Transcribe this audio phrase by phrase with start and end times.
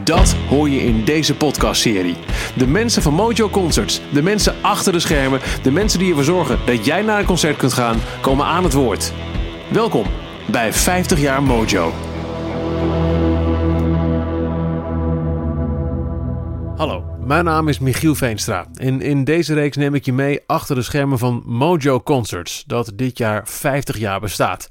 [0.00, 2.16] Dat hoor je in deze podcastserie.
[2.56, 6.58] De mensen van Mojo Concerts, de mensen achter de schermen, de mensen die ervoor zorgen
[6.66, 9.12] dat jij naar een concert kunt gaan, komen aan het woord.
[9.70, 10.06] Welkom
[10.50, 11.92] bij 50 jaar Mojo.
[16.76, 20.74] Hallo, mijn naam is Michiel Veenstra en in deze reeks neem ik je mee achter
[20.74, 24.68] de schermen van Mojo Concerts, dat dit jaar 50 jaar bestaat.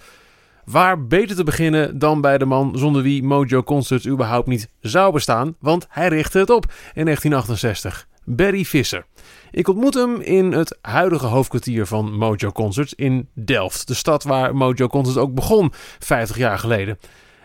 [0.66, 5.14] Waar beter te beginnen dan bij de man zonder wie Mojo Concerts überhaupt niet zou
[5.14, 8.08] bestaan, want hij richtte het op in 1968.
[8.24, 9.06] Barry Visser.
[9.52, 14.56] Ik ontmoet hem in het huidige hoofdkwartier van Mojo Concerts in Delft, de stad waar
[14.56, 16.98] Mojo Concerts ook begon 50 jaar geleden.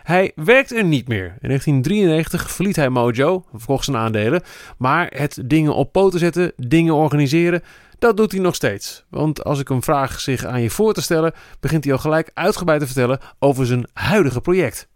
[0.06, 1.24] Hij werkt er niet meer.
[1.40, 4.42] In 1993 verliet hij Mojo, verkocht zijn aandelen.
[4.78, 7.62] Maar het dingen op poten zetten, dingen organiseren,
[7.98, 9.04] dat doet hij nog steeds.
[9.08, 12.30] Want als ik hem vraag zich aan je voor te stellen, begint hij al gelijk
[12.34, 14.88] uitgebreid te vertellen over zijn huidige project.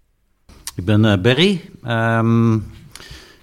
[0.75, 1.71] Ik ben uh, Barry.
[1.87, 2.71] Um,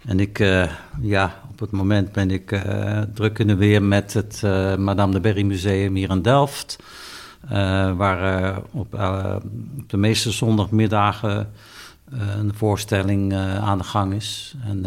[0.05, 4.13] en ik, uh, ja, op het moment ben ik uh, druk in de weer met
[4.13, 4.41] het
[4.78, 6.78] Madame de Berry Museum hier in Delft.
[7.95, 9.41] waar op, op,
[9.88, 11.50] de meeste zondagmiddagen
[12.11, 14.55] een voorstelling aan de gang is.
[14.66, 14.85] En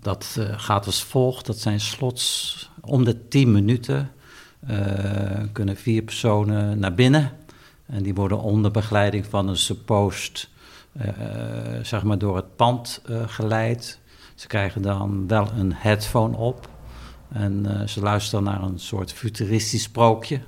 [0.00, 1.46] dat gaat als volgt.
[1.46, 4.10] Dat zijn slots om de 10 minuten
[4.70, 4.78] uh,
[5.52, 7.32] kunnen vier personen naar binnen.
[7.86, 10.50] En die worden onder begeleiding van een suppost,
[10.96, 11.04] uh,
[11.82, 14.00] zeg maar, door het pand geleid.
[14.34, 16.68] Ze krijgen dan wel een headphone op.
[17.28, 20.40] En ze luisteren naar een soort futuristisch sprookje.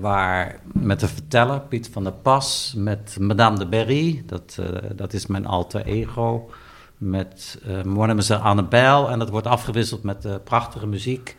[0.00, 4.58] waar met de verteller, Piet van der Pas, met Madame de Berry, dat,
[4.94, 6.50] dat is mijn alter ego
[6.98, 9.08] met uh, Mademoiselle Annabelle.
[9.08, 11.36] En dat wordt afgewisseld met uh, prachtige muziek.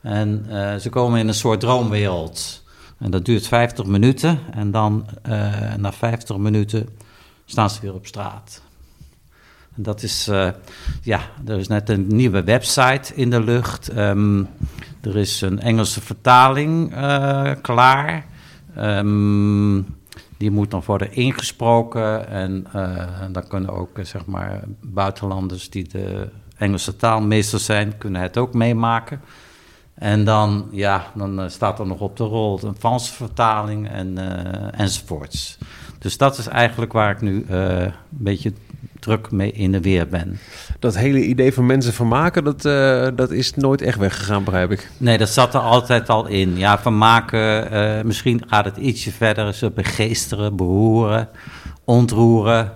[0.00, 2.62] En uh, ze komen in een soort droomwereld.
[2.98, 4.38] En dat duurt 50 minuten.
[4.50, 5.06] En dan
[5.76, 6.88] na 50 minuten
[7.44, 8.62] staan ze weer op straat.
[9.76, 10.24] En dat is,
[11.02, 13.96] ja, er is net een nieuwe website in de lucht.
[13.96, 14.48] Um,
[15.00, 16.94] er is een Engelse vertaling
[17.62, 18.26] klaar.
[18.78, 19.86] Um,
[20.42, 22.28] die moet dan worden ingesproken.
[22.28, 28.20] En uh, dan kunnen ook uh, zeg maar, buitenlanders die de Engelse taalmeester zijn, kunnen
[28.20, 29.20] het ook meemaken.
[29.94, 34.18] En dan, ja, dan uh, staat er nog op de rol een Franse vertaling en,
[34.72, 35.58] enzovoorts.
[35.98, 38.52] Dus dat is eigenlijk waar ik nu een beetje
[39.02, 40.38] druk mee in de weer ben.
[40.78, 44.90] Dat hele idee van mensen vermaken, dat, uh, dat is nooit echt weggegaan, begrijp ik.
[44.96, 46.56] Nee, dat zat er altijd al in.
[46.56, 49.54] Ja, vermaken, uh, misschien gaat het ietsje verder.
[49.54, 51.28] Ze begeesteren, beroeren,
[51.84, 52.72] ontroeren,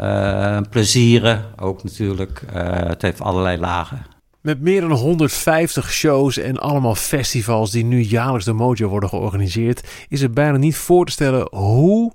[0.00, 2.42] uh, plezieren ook natuurlijk.
[2.86, 4.06] het heeft allerlei lagen.
[4.40, 9.88] Met meer dan 150 shows en allemaal festivals die nu jaarlijks door Mojo worden georganiseerd,
[10.08, 12.12] is het bijna niet voor te stellen hoe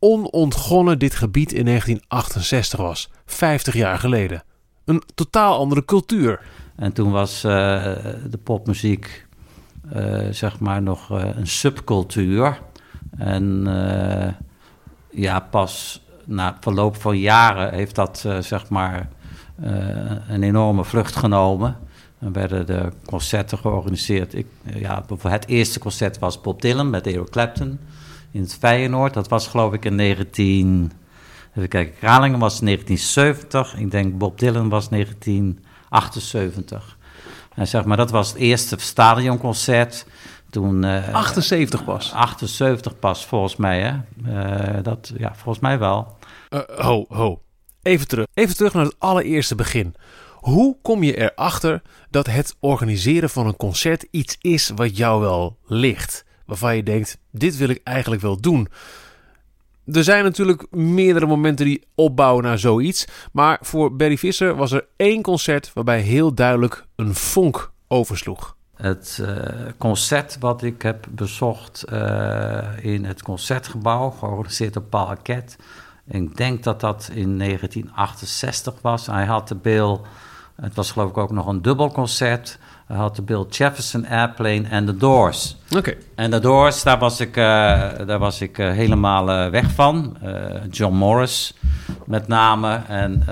[0.00, 4.42] onontgonnen dit gebied in 1968 was, 50 jaar geleden.
[4.84, 6.40] Een totaal andere cultuur.
[6.76, 7.52] En toen was uh,
[8.30, 9.26] de popmuziek
[9.96, 12.60] uh, zeg maar nog uh, een subcultuur.
[13.18, 13.64] En
[15.10, 19.08] ja, pas na verloop van jaren heeft dat zeg maar
[20.28, 21.76] een enorme vlucht genomen.
[22.18, 24.34] En werden de concerten georganiseerd.
[24.34, 27.78] Ik, ja, het eerste concert was Bob Dylan met Eric Clapton
[28.30, 29.14] in het Feyenoord.
[29.14, 30.92] Dat was geloof ik in 19...
[31.54, 33.76] Even kijken, Kralingen was 1970.
[33.76, 36.98] Ik denk Bob Dylan was 1978.
[37.54, 40.06] En zeg maar, dat was het eerste stadionconcert.
[40.50, 42.12] Toen, uh, 78 pas?
[42.12, 43.80] 78 pas, volgens mij.
[43.80, 43.92] Hè?
[44.26, 46.16] Uh, dat, ja, volgens mij wel.
[46.50, 47.42] Uh, ho, ho.
[47.82, 48.26] Even terug.
[48.34, 49.94] Even terug naar het allereerste begin.
[50.34, 55.58] Hoe kom je erachter dat het organiseren van een concert iets is wat jou wel
[55.66, 56.24] ligt?
[56.50, 58.68] Waarvan je denkt: dit wil ik eigenlijk wel doen.
[59.92, 63.06] Er zijn natuurlijk meerdere momenten die opbouwen naar zoiets.
[63.32, 68.56] Maar voor Barry Visser was er één concert waarbij heel duidelijk een vonk oversloeg.
[68.76, 69.28] Het uh,
[69.78, 75.56] concert wat ik heb bezocht uh, in het concertgebouw, georganiseerd door Paul Arquette.
[76.06, 79.06] Ik denk dat dat in 1968 was.
[79.06, 79.98] Hij had de Bill,
[80.54, 82.58] het was geloof ik ook nog een dubbelconcert
[82.96, 85.56] had de Bill Jefferson Airplane en The Doors.
[85.76, 85.96] Oké.
[86.14, 90.16] En The Doors, daar was ik, daar was ik helemaal weg van.
[90.70, 91.54] John Morris
[92.06, 92.82] met name.
[92.88, 93.24] En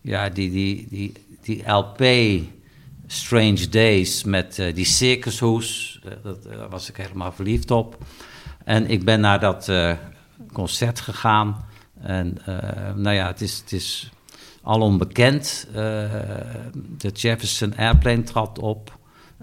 [0.00, 1.12] ja, die, die, die,
[1.42, 2.04] die LP
[3.06, 6.00] Strange Days met die circushoes.
[6.22, 7.98] Dat, daar was ik helemaal verliefd op.
[8.64, 9.72] En ik ben naar dat
[10.52, 11.64] concert gegaan.
[12.00, 12.38] En
[12.94, 14.10] nou ja, het is, het is
[14.62, 15.68] al onbekend.
[16.96, 18.98] de Jefferson Airplane trad op.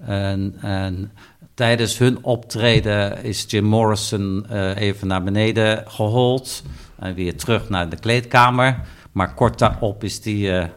[0.06, 1.12] En, en,
[1.54, 6.64] tijdens hun optreden is Jim Morrison even naar beneden gehold.
[7.00, 8.82] En weer terug naar de kleedkamer.
[9.12, 10.74] Maar kort daarop is hij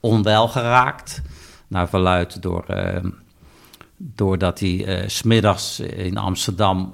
[0.00, 1.22] onwel geraakt
[1.68, 2.64] naar verluid door,
[3.96, 6.92] doordat hij uh, smiddags in Amsterdam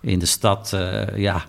[0.00, 0.76] in de stad
[1.14, 1.44] ja,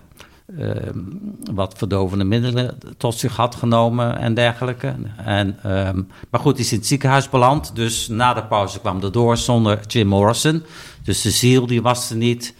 [1.52, 4.94] wat verdovende middelen tot zich had genomen en dergelijke.
[5.16, 7.74] En, um, maar goed, hij is in het ziekenhuis beland.
[7.74, 10.62] Dus na de pauze kwam er door zonder Jim Morrison.
[11.02, 12.54] Dus de ziel die was er niet.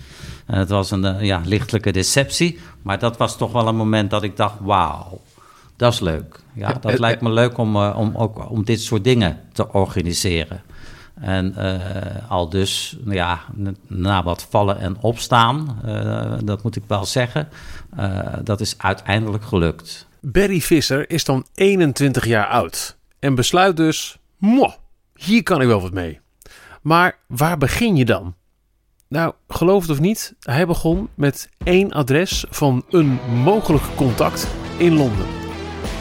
[0.47, 2.59] En het was een ja, lichtelijke deceptie.
[2.83, 5.21] Maar dat was toch wel een moment dat ik dacht: wauw,
[5.77, 6.41] dat is leuk.
[6.55, 9.73] Ja, dat eh, lijkt me leuk om, uh, om, ook, om dit soort dingen te
[9.73, 10.63] organiseren.
[11.21, 13.41] En uh, al dus, nou ja,
[13.87, 17.49] na wat vallen en opstaan, uh, dat moet ik wel zeggen,
[18.43, 20.07] dat is uiteindelijk gelukt.
[20.21, 24.73] Barry Visser is dan 21 jaar oud en besluit dus, moh,
[25.15, 26.21] hier kan ik wel wat mee.
[26.83, 28.35] Maar waar begin je dan?
[29.09, 34.95] Nou, geloof het of niet, hij begon met één adres van een mogelijk contact in
[34.97, 35.27] Londen.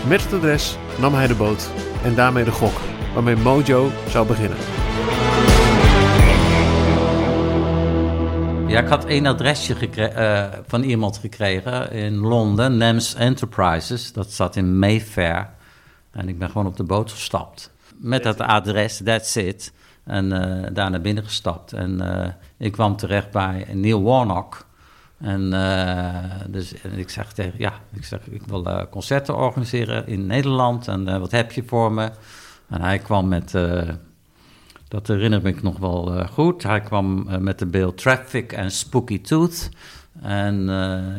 [0.07, 1.69] Met het adres nam hij de boot
[2.03, 2.79] en daarmee de gok
[3.13, 4.82] waarmee Mojo zou beginnen.
[8.73, 14.13] Ja, ik had één adresje uh, van iemand gekregen in Londen, NEMS Enterprises.
[14.13, 15.49] Dat zat in Mayfair.
[16.11, 17.71] En ik ben gewoon op de boot gestapt.
[17.97, 19.73] Met dat adres, that's it.
[20.03, 21.73] En uh, daar naar binnen gestapt.
[21.73, 22.27] En uh,
[22.57, 24.65] ik kwam terecht bij Neil Warnock.
[25.19, 25.49] En,
[26.49, 31.31] dus, ik zeg tegen, ja, ik zeg, ik wil concerten organiseren in Nederland en wat
[31.31, 32.11] heb je voor me?
[32.69, 33.53] En hij kwam met,
[34.93, 39.69] dat herinner ik nog wel goed, hij kwam met de beeld Traffic en Spooky Tooth.
[40.21, 40.69] En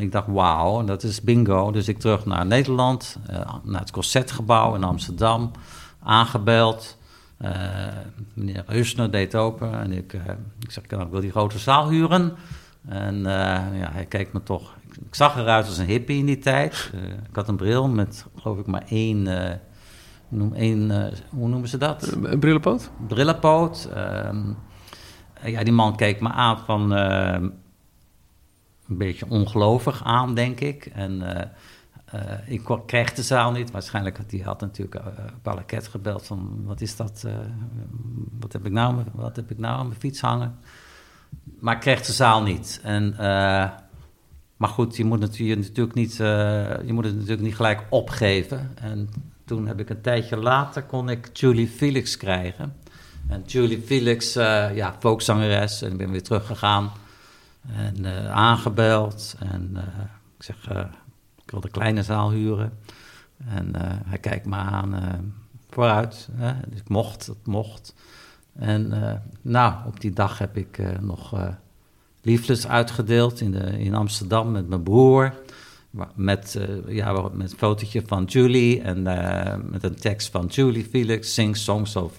[0.00, 1.70] ik dacht, wauw, dat is bingo.
[1.70, 3.18] Dus ik terug naar Nederland,
[3.62, 5.50] naar het Concertgebouw in Amsterdam,
[6.02, 6.98] aangebeld.
[8.34, 10.12] meneer Husner deed open en ik,
[10.60, 12.32] ik zeg, ik wil die grote zaal huren.
[12.88, 14.74] En ja, hij keek me toch.
[15.06, 16.90] Ik, zag eruit als een hippie in die tijd.
[17.28, 19.28] Ik had een bril met, geloof ik, maar één.
[20.28, 22.12] Noem één hoe noemen ze dat?
[22.22, 22.90] Een brillenpoot?
[23.06, 23.88] Brillenpoot.
[23.94, 24.52] Ehm,
[25.44, 26.90] ja, die man keek me aan van.
[26.90, 27.52] een
[28.86, 30.86] beetje ongelovig aan, denk ik.
[30.86, 31.22] En.
[32.46, 33.70] ik kreeg de zaal niet.
[33.70, 35.02] Waarschijnlijk had hij had natuurlijk
[35.42, 36.62] Balaket gebeld van...
[36.64, 37.26] wat is dat?
[38.40, 40.58] wat, heb ik nou, wat heb ik nou aan mijn fiets hangen?
[41.60, 42.80] maar ik kreeg de zaal niet.
[42.82, 43.14] En,
[44.56, 47.86] maar goed, je moet, het, je, natuurlijk niet, uh, je moet het natuurlijk niet gelijk
[47.90, 48.70] opgeven.
[48.74, 49.08] En
[49.44, 52.76] toen heb ik een tijdje later kon ik Julie Felix krijgen.
[53.28, 55.82] En Julie Felix, uh, ja, folkzangeres.
[55.82, 56.92] En ik ben weer teruggegaan
[57.76, 59.36] en aangebeld.
[59.38, 59.76] En
[60.36, 60.56] ik zeg,
[61.44, 62.78] ik wil de kleine zaal huren.
[63.48, 63.72] En
[64.06, 65.34] hij kijkt me aan
[65.70, 66.28] vooruit.
[66.32, 66.52] Hè?
[66.68, 67.94] Dus ik mocht, het mocht.
[68.54, 68.92] En
[69.42, 71.32] nou, op die dag heb ik nog
[72.24, 75.34] liefdes uitgedeeld in, de, in Amsterdam met mijn broer.
[76.14, 79.02] Met, ja, met een fotootje van Julie en
[79.70, 81.34] met een tekst van Julie Felix.
[81.34, 82.12] Sing songs of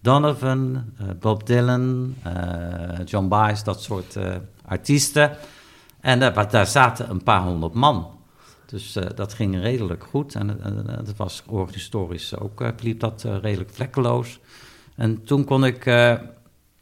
[0.00, 0.84] Donovan,
[1.20, 2.14] Bob Dylan,
[3.04, 4.18] John Baez, dat soort
[4.64, 5.36] artiesten.
[6.00, 6.18] En
[6.50, 8.06] daar zaten een paar honderd man.
[8.66, 10.34] Dus dat ging redelijk goed.
[10.34, 10.48] En
[10.86, 14.40] het was historisch ook, liep dat redelijk vlekkeloos.
[14.94, 15.84] En toen kon ik,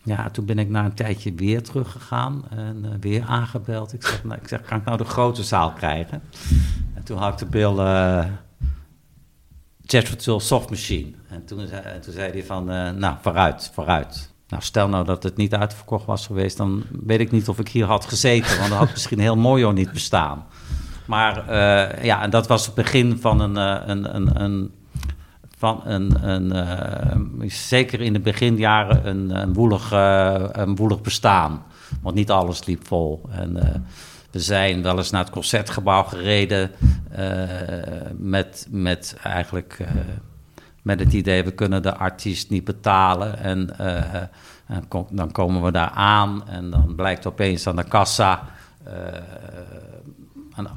[0.02, 3.92] ja, toen ben ik na een tijdje weer teruggegaan en uh, weer aangebeld.
[3.92, 6.23] Ik zeg, nou, ik zeg, kan ik nou de grote zaal krijgen?
[6.94, 8.25] En toen had ik de bil uh,
[9.80, 11.11] Jet Soft Machine.
[11.28, 11.68] En toen,
[12.00, 12.64] toen zei hij van,
[12.99, 14.30] nou, vooruit, vooruit.
[14.49, 17.68] Nou, stel nou dat het niet uitverkocht was geweest, dan weet ik niet of ik
[17.68, 18.59] hier had gezeten.
[18.59, 20.47] Want dan had misschien heel mooi niet bestaan.
[21.06, 21.54] Maar
[22.04, 23.56] ja, en dat was het begin van een,
[23.90, 24.71] een, een, een
[25.62, 26.54] van een, een
[27.42, 31.62] uh, zeker in de beginjaren, een, een, woelig, uh, een woelig bestaan.
[32.00, 33.23] Want niet alles liep vol.
[33.31, 33.62] En uh,
[34.31, 36.71] we zijn wel eens naar het concertgebouw gereden
[38.16, 39.78] met, met eigenlijk
[40.83, 43.38] met het idee, we kunnen de artiest niet betalen.
[43.38, 43.78] En,
[44.66, 48.42] en dan komen we daar aan en dan blijkt opeens aan de kassa
[50.57, 50.69] een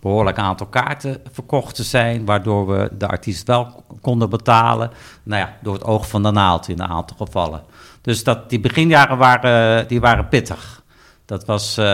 [0.00, 4.90] behoorlijk aantal kaarten verkocht te zijn, waardoor we de artiest wel konden betalen.
[5.22, 7.62] Nou ja, door het oog van de naald in een aantal gevallen.
[8.00, 10.82] Dus dat, die beginjaren waren, die waren pittig.
[11.24, 11.84] Dat was, uh,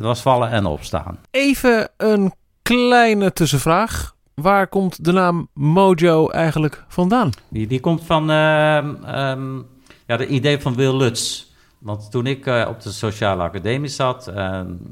[0.00, 1.18] was vallen en opstaan.
[1.30, 4.14] Even een kleine tussenvraag.
[4.34, 7.30] Waar komt de naam Mojo eigenlijk vandaan?
[7.48, 9.66] Die, die komt van uh, um,
[10.06, 11.44] ja, de idee van Wil Lutz.
[11.78, 14.34] Want toen ik uh, op de Sociale Academie zat, uh,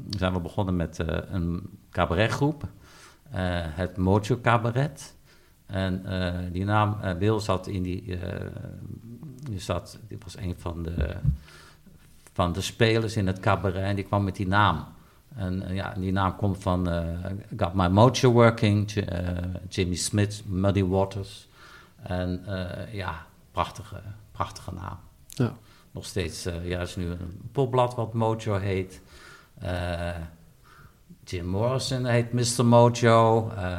[0.09, 2.63] zijn we begonnen met uh, een cabaretgroep,
[3.75, 5.15] het Mojo Cabaret.
[5.65, 6.03] En
[6.51, 8.19] die naam Wil zat in die,
[9.49, 11.15] die, zat, die was een van de,
[12.33, 14.85] van de spelers in het cabaret en die kwam met die naam.
[15.35, 16.87] En ja, die naam komt van
[17.57, 18.91] Got My Mojo Working,
[19.69, 21.47] Jimmy Smith, Muddy Waters.
[22.01, 22.45] En
[22.91, 24.01] ja, prachtige,
[24.31, 24.97] prachtige naam.
[25.27, 25.53] Ja
[25.93, 29.01] nog steeds, uh, ja, is nu een popblad wat Mojo heet.
[29.63, 30.09] Uh,
[31.23, 32.65] Jim Morrison heet Mr.
[32.65, 33.51] Mojo.
[33.57, 33.77] Uh,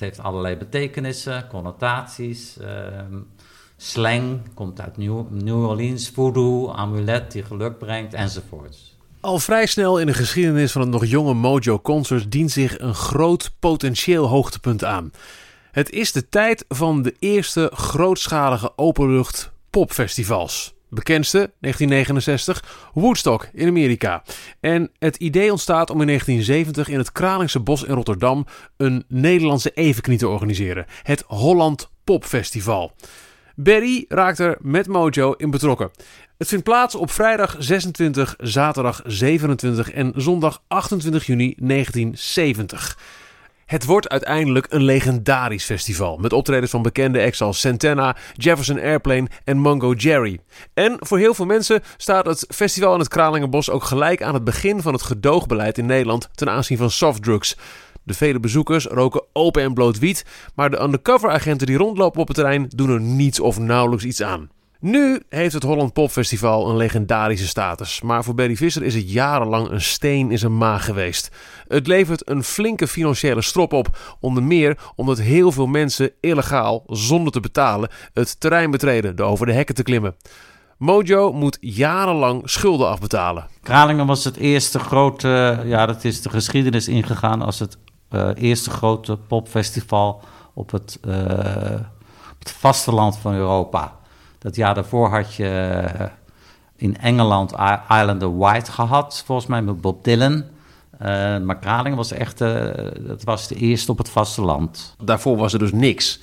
[0.00, 2.58] het heeft allerlei betekenissen, connotaties.
[2.58, 3.14] Ehm,
[3.76, 8.96] slang komt uit New, Orleans, voodoo, amulet die geluk brengt, enzovoorts.
[9.20, 12.94] Al vrij snel in de geschiedenis van het nog jonge Mojo Concerts dient zich een
[12.94, 15.12] groot potentieel hoogtepunt aan.
[15.70, 20.74] Het is de tijd van de eerste grootschalige openlucht popfestivals.
[20.90, 24.22] Bekendste, 1969, Woodstock in Amerika.
[24.60, 29.70] En het idee ontstaat om in 1970 in het Kralingse Bos in Rotterdam een Nederlandse
[29.70, 30.86] evenknie te organiseren.
[31.02, 32.92] Het Holland Popfestival.
[33.54, 35.90] Berry raakt er met Mojo in betrokken.
[36.38, 42.98] Het vindt plaats op vrijdag 26, zaterdag 27 en zondag 28 juni 1970.
[43.68, 46.16] Het wordt uiteindelijk een legendarisch festival.
[46.16, 50.40] Met optredens van bekende acts als Santana, Jefferson Airplane en Mungo Jerry.
[50.74, 54.44] En voor heel veel mensen staat het festival in het Kralingenbos ook gelijk aan het
[54.44, 57.56] begin van het gedoogbeleid in Nederland ten aanzien van softdrugs.
[58.02, 62.26] De vele bezoekers roken open en bloot wiet, maar de undercover agenten die rondlopen op
[62.26, 64.50] het terrein doen er niets of nauwelijks iets aan.
[64.80, 69.12] Nu heeft het Holland Pop Festival een legendarische status, maar voor Barry Visser is het
[69.12, 71.30] jarenlang een steen in zijn maag geweest.
[71.68, 77.32] Het levert een flinke financiële strop op, onder meer omdat heel veel mensen illegaal, zonder
[77.32, 80.16] te betalen, het terrein betreden door over de hekken te klimmen.
[80.76, 83.46] Mojo moet jarenlang schulden afbetalen.
[83.62, 87.78] Kralingen was het eerste grote, ja, dat is de geschiedenis ingegaan als het
[88.10, 90.20] uh, eerste grote popfestival
[90.54, 90.98] op het,
[92.32, 93.97] op het vasteland van Europa.
[94.38, 96.06] Dat jaar daarvoor had je eh,
[96.76, 97.52] in Engeland
[97.88, 100.44] Island of White gehad, volgens mij met Bob Dylan.
[101.02, 102.64] Uh, maar Kralingen was echt, uh,
[103.00, 104.94] dat was de eerste op het vasteland.
[105.04, 106.20] Daarvoor was er dus niks.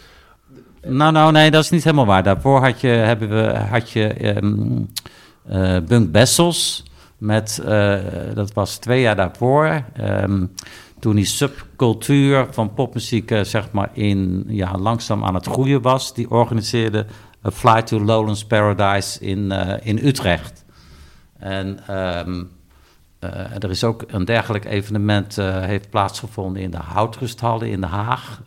[0.81, 2.24] Nou, nou, nee, dat is niet helemaal waar.
[2.24, 4.89] Daarvoor had je, hebben we, had je um,
[5.50, 6.84] uh, Bunk Bessels.
[7.17, 7.62] Met,
[8.34, 9.84] dat was twee jaar daarvoor.
[10.00, 10.51] Um,
[11.00, 16.13] toen die subcultuur van popmuziek, zeg maar, in, ja, langzaam aan het groeien was.
[16.13, 17.05] Die organiseerde
[17.54, 20.66] Fly to Lowlands Paradise in, in Utrecht.
[21.40, 21.96] En...
[22.28, 22.54] Um,
[23.34, 27.90] uh, er is ook een dergelijk evenement uh, heeft plaatsgevonden in de Houtrusthallen in Den
[27.90, 28.42] Haag.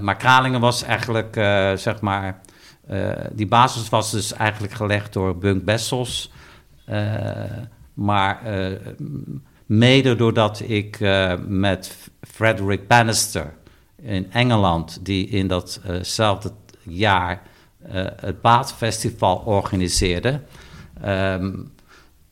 [0.00, 1.34] Maar Kralingen was eigenlijk,
[1.78, 2.40] zeg maar,
[3.32, 6.32] die basis was dus eigenlijk gelegd door Bunk Bessels.
[7.94, 8.40] maar
[9.66, 10.98] mede doordat ik
[11.46, 13.54] met Frederick Bannister
[13.96, 16.52] in Engeland, die in datzelfde
[16.86, 17.42] jaar
[18.20, 20.40] het Baatfestival organiseerde...
[21.06, 21.72] Um,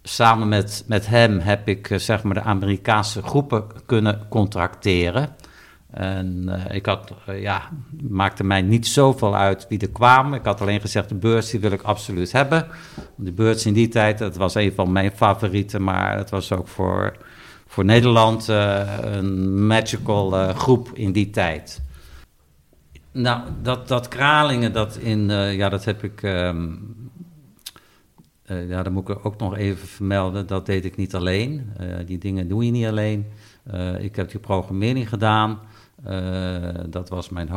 [0.02, 5.36] samen met, met hem heb ik uh, zeg maar de Amerikaanse groepen kunnen contracteren.
[5.90, 7.68] En uh, ik had, uh, ja,
[8.08, 10.38] maakte mij niet zoveel uit wie er kwamen.
[10.38, 12.66] Ik had alleen gezegd, de beurs die wil ik absoluut hebben.
[13.14, 16.68] De beurs in die tijd, dat was een van mijn favorieten, maar het was ook
[16.68, 17.16] voor,
[17.66, 21.82] voor Nederland een magical groep in die tijd.
[23.12, 27.10] Nou, dat, dat Kralingen, dat, in, ja, dat heb ik um,
[28.46, 31.72] uh, ja, dan moet ik ook nog even vermelden, dat deed ik niet alleen.
[31.80, 33.26] Uh, die dingen doe je niet alleen.
[33.98, 35.58] Ik heb die programmering gedaan.
[36.88, 37.48] dat was mijn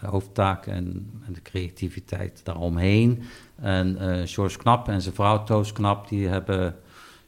[0.00, 3.22] hoofdtaak en, en, de creativiteit daaromheen.
[3.56, 3.96] En
[4.28, 6.74] George Knap en zijn vrouw Toos Knap, die hebben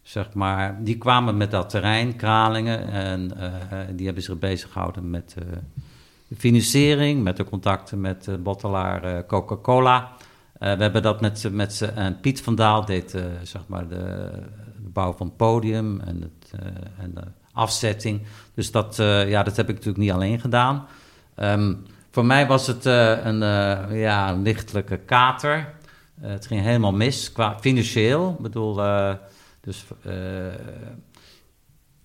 [0.02, 3.31] zeg maar, die kwamen met dat terrein, Kralingen, en
[3.97, 5.35] die hebben zich bezig gehouden met
[6.36, 10.00] financiering, met de contacten met de bottelaar Coca-Cola.
[10.02, 11.80] Uh, we hebben dat met, met.
[11.94, 14.30] En Piet van Daal deed zeg maar de,
[14.78, 16.60] bouw van het podium en, het,
[16.98, 17.22] en de
[17.52, 18.22] afzetting.
[18.54, 18.96] Dus dat,
[19.26, 20.86] ja, dat heb ik natuurlijk niet alleen gedaan.
[21.36, 23.38] Um, voor mij was het een,
[23.96, 25.74] ja, lichtelijke kater.
[26.20, 28.30] het ging helemaal mis qua financieel.
[28.30, 28.74] Ik bedoel,
[29.60, 29.84] dus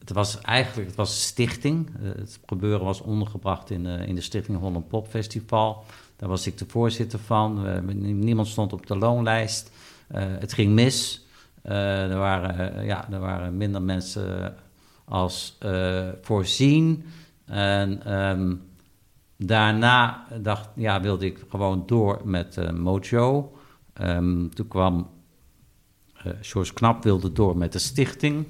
[0.08, 1.90] het was eigenlijk het was een stichting.
[2.02, 5.84] het gebeuren was ondergebracht in, in de Stichting Holland Pop Festival.
[6.16, 7.82] Daar was ik de voorzitter van.
[8.00, 9.72] niemand stond op de loonlijst.
[10.14, 11.26] het ging mis.
[11.62, 14.56] er, waren, ja, er waren minder mensen
[15.06, 15.58] als
[16.22, 17.06] voorzien.
[17.46, 18.56] En ehm,
[19.38, 23.52] daarna dacht, ja, wilde ik gewoon door met Mojo.
[24.02, 25.10] Um, toen kwam
[26.26, 28.46] uh, George Knap wilde door met de stichting.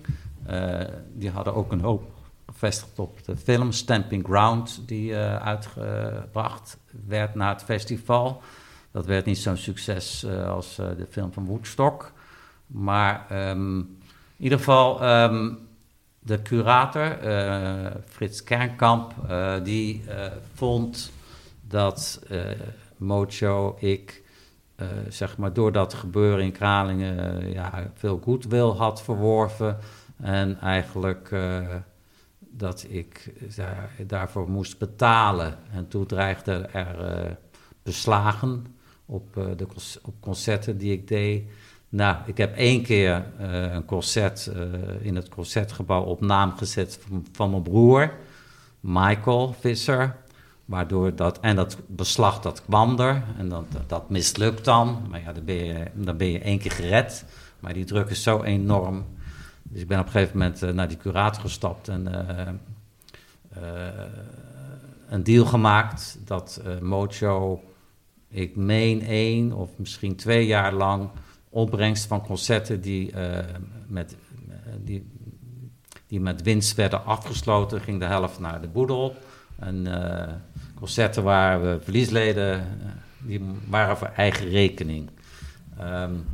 [0.49, 0.79] Uh,
[1.13, 2.03] die hadden ook een hoop
[2.45, 6.77] gevestigd op de film Stamping Ground, die uh, uitgebracht
[7.07, 8.41] werd na het festival.
[8.91, 12.11] Dat werd niet zo'n succes als de film van Woodstock.
[12.67, 13.77] Maar um,
[14.37, 15.59] in ieder geval, um,
[16.19, 17.17] de curator,
[18.05, 19.13] Frits Kernkamp,
[19.63, 20.03] die
[20.53, 21.11] vond
[21.61, 22.21] dat
[22.97, 24.23] Mojo, ik
[25.09, 29.77] zeg maar, door dat gebeuren in Kralingen ja, veel goodwill had verworven.
[30.17, 31.75] En eigenlijk uh,
[32.39, 35.57] dat ik daar, daarvoor moest betalen.
[35.71, 37.37] En toen dreigde er
[37.83, 38.65] beslagen
[39.05, 39.67] op, de,
[40.01, 41.43] op concerten die ik deed.
[41.89, 43.25] Nou, ik heb één keer
[43.71, 44.51] een concert
[45.01, 48.13] in het concertgebouw op naam gezet van, van mijn broer,
[48.79, 50.15] Michael Visser.
[50.67, 55.05] Waardoor dat, en dat beslag dat kwam er en dat, dat mislukt dan.
[55.09, 57.25] Maar ja, dan ben, je, dan ben je één keer gered.
[57.59, 59.05] Maar die druk is zo enorm.
[59.69, 64.03] Dus ik ben op een gegeven moment uh, naar die curator gestapt en uh, uh,
[65.09, 67.63] een deal gemaakt dat Mojo,
[68.29, 71.09] ik meen één of misschien twee jaar lang,
[71.49, 73.13] opbrengst van concerten die,
[73.87, 74.15] met,
[74.83, 75.07] die,
[76.07, 79.15] die met winst werden afgesloten, ging de helft naar de boedel.
[79.59, 79.85] En
[80.77, 82.65] concerten waar we verliesleden, eh,
[83.17, 85.09] die waren voor eigen rekening.
[85.81, 86.25] Um,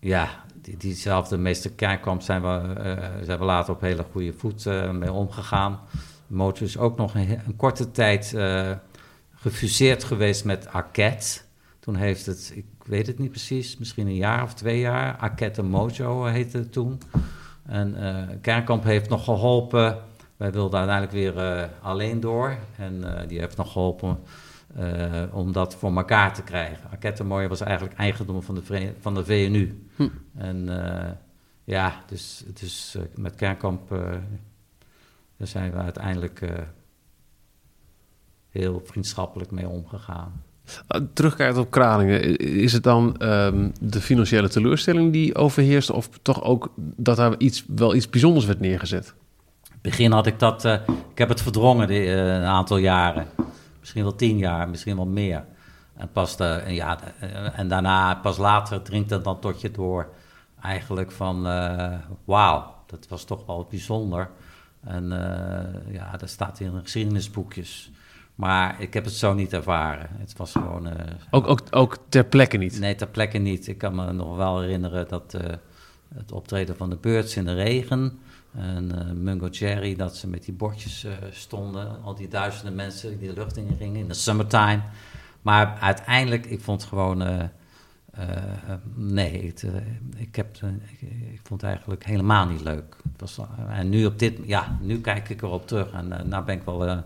[0.00, 4.64] ja, die, diezelfde meester Kerkkamp zijn we, uh, zijn we later op hele goede voet
[4.64, 5.80] uh, mee omgegaan.
[6.26, 8.70] Motor is ook nog een, korte tijd uh,
[9.34, 11.40] gefuseerd geweest met Arquette.
[11.80, 15.16] Toen heeft het, ik weet het niet precies, misschien een jaar of twee jaar.
[15.16, 17.00] Arquette Mojo heette het toen.
[17.66, 17.96] En
[18.40, 19.98] Kerkkamp heeft nog geholpen
[20.40, 22.56] wij wilden uiteindelijk weer uh, alleen door.
[22.76, 24.18] En uh, die heeft nog geholpen
[24.78, 26.90] uh, om dat voor elkaar te krijgen.
[26.90, 29.86] Akettenmooie was eigenlijk eigendom van de, van de VNU.
[29.96, 30.08] Hm.
[30.34, 30.68] En
[31.64, 33.88] ja, dus, dus met Kernkamp
[35.36, 36.42] daar zijn we uiteindelijk
[38.50, 40.42] heel vriendschappelijk mee omgegaan.
[41.12, 45.90] Terugkijkend op Kralingen, is het dan um, de financiële teleurstelling die overheerst...
[45.90, 49.14] of toch ook dat daar iets, wel iets bijzonders werd neergezet?
[49.80, 50.72] begin had ik dat, uh,
[51.10, 53.26] ik heb het verdrongen die, uh, een aantal jaren.
[53.80, 55.44] Misschien wel tien jaar, misschien wel meer.
[55.96, 56.98] En, pas de, ja,
[57.54, 60.08] en daarna, pas later dringt het dan tot je door
[60.62, 64.30] eigenlijk van, uh, wauw, dat was toch wel bijzonder.
[64.84, 65.08] En
[65.88, 67.90] ja, dat staat in geschiedenisboekjes.
[68.34, 70.08] Maar ik heb het zo niet ervaren.
[70.10, 70.88] Het was gewoon...
[71.30, 72.78] ook, ook, ook ter plekke niet?
[72.78, 73.66] Nee, ter plekke niet.
[73.66, 75.36] Ik kan me nog wel herinneren dat
[76.14, 78.18] het optreden van de Beurts in de regen...
[78.54, 82.02] En uh, Mungo Jerry, dat ze met die bordjes uh, stonden.
[82.02, 84.80] Al die duizenden mensen die de lucht in gingen in de summertime.
[85.42, 87.22] Maar uiteindelijk, ik vond gewoon...
[87.22, 87.44] Uh,
[88.94, 89.52] nee,
[90.16, 91.00] ik, heb, ik,
[91.32, 92.96] ik, vond het eigenlijk helemaal niet leuk.
[93.16, 94.38] Was, en nu op dit...
[94.44, 97.02] Ja, nu kijk ik erop terug en nou ben ik wel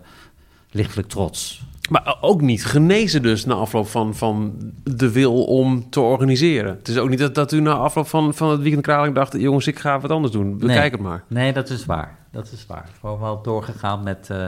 [0.75, 1.63] lichtelijk trots.
[1.89, 6.75] Maar ook niet genezen dus na afloop van, van de wil om te organiseren.
[6.75, 9.33] Het is ook niet dat, dat u na afloop van, van het weekend Kraling dacht...
[9.33, 10.57] jongens, ik ga wat anders doen.
[10.57, 11.23] Bekijk nee, het maar.
[11.27, 12.17] Nee, dat is waar.
[12.31, 12.89] Dat is waar.
[12.99, 14.47] Gewoon wel doorgegaan met, uh,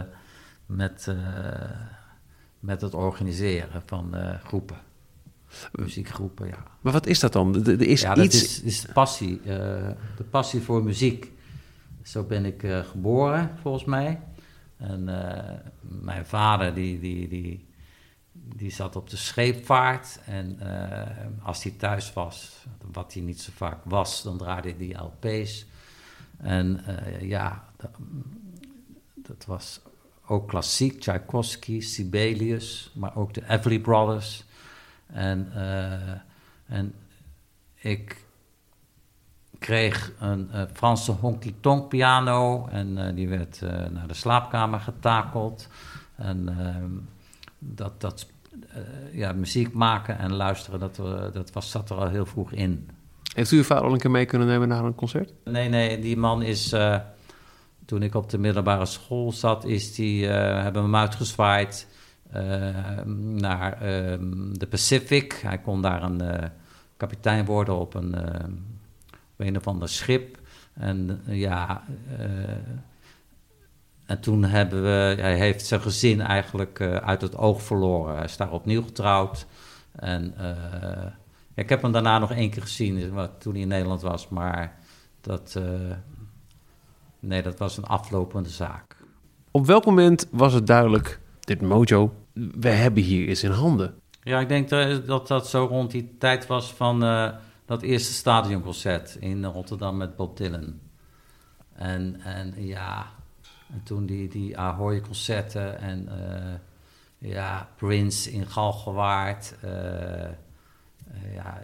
[0.65, 1.15] met, uh,
[2.59, 4.77] met het organiseren van uh, groepen.
[5.71, 6.63] Muziekgroepen, ja.
[6.81, 7.65] Maar wat is dat dan?
[7.65, 8.39] Er is ja, iets...
[8.39, 9.41] dat is, is passie.
[9.43, 11.31] de passie voor muziek.
[12.03, 14.19] Zo ben ik geboren, volgens mij.
[14.77, 17.67] En uh, mijn vader, die, die, die,
[18.31, 20.19] die zat op de scheepvaart.
[20.25, 24.77] En uh, als hij thuis was, wat hij niet zo vaak was, dan draaide hij
[24.77, 25.65] die LP's.
[26.37, 27.91] En uh, ja, dat,
[29.13, 29.81] dat, was
[30.25, 30.99] ook klassiek.
[30.99, 34.45] Tchaikovsky, Sibelius, maar ook de Everly Brothers.
[35.07, 35.51] En,
[36.65, 36.93] en
[37.75, 38.26] ik
[39.59, 45.67] kreeg een uh, Franse honky-tonk piano en uh, die werd uh, naar de slaapkamer getakeld.
[46.15, 46.91] En ehm,
[47.59, 48.27] dat, dat
[49.11, 50.95] ja, muziek maken en luisteren, dat,
[51.33, 52.89] dat was, zat er al heel vroeg in.
[53.33, 55.33] Heeft u uw vader al een keer mee kunnen nemen naar een concert?
[55.43, 56.75] Nee, nee, die man is,
[57.85, 61.87] toen ik op de middelbare school zat, is die, hebben we hem uitgezwaaid
[63.17, 65.33] naar ehm, de Pacific.
[65.33, 66.51] Hij kon daar een
[66.97, 68.15] kapitein worden op een
[69.37, 70.39] een of ander schip.
[70.73, 71.83] En ja,
[74.05, 78.15] en toen hebben we, hij heeft zijn gezin eigenlijk uit het oog verloren.
[78.15, 79.45] Hij is daar opnieuw getrouwd.
[79.91, 80.33] En
[81.53, 84.79] ik heb hem daarna nog één keer gezien toen hij in Nederland was, maar
[85.21, 85.59] dat,
[87.19, 88.95] nee, dat was een aflopende zaak.
[89.51, 93.95] Op welk moment was het duidelijk, dit mojo, we hebben hier iets in handen?
[94.23, 94.69] Ja, ik denk
[95.05, 97.29] dat dat zo rond die tijd was van uh,
[97.67, 100.79] dat eerste stadionconcert in Rotterdam met Bob Dylan.
[101.73, 103.05] En, en ja,
[103.73, 109.55] en toen die, die Ahoy-concerten en uh, ja, Prince in Galgenwaard.
[109.65, 109.71] Uh,
[111.33, 111.63] ja,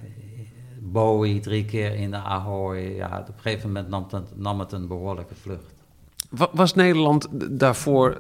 [0.80, 2.80] Bowie drie keer in de Ahoy.
[2.80, 5.74] Ja, op een gegeven moment nam het, nam het een behoorlijke vlucht.
[6.52, 7.28] Was Nederland
[7.60, 8.20] daarvoor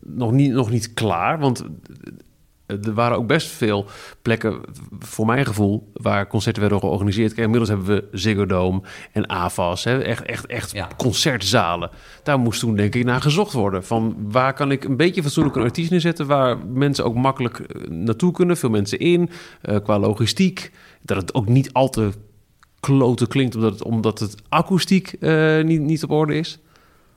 [0.00, 1.38] nog, niet, nog niet klaar?
[1.38, 1.64] Want
[2.66, 3.86] er waren ook best veel
[4.22, 4.60] plekken,
[4.98, 7.34] voor mijn gevoel, waar concerten werden georganiseerd.
[7.34, 9.98] Kijk, inmiddels hebben we Ziggo Dome en AFAS, hè?
[10.02, 11.90] echt, echt, echt concertzalen.
[12.22, 13.84] Daar moest toen denk ik naar gezocht worden.
[13.84, 17.88] Van waar kan ik een beetje fatsoenlijk een artiest neerzetten, waar mensen ook makkelijk eh,
[17.88, 19.30] naartoe kunnen, veel mensen in,
[19.62, 20.72] uh, qua logistiek.
[21.02, 22.10] Dat het ook niet al te
[22.80, 26.58] kloten klinkt, omdat het, omdat het akoestiek uh, niet, niet op orde is.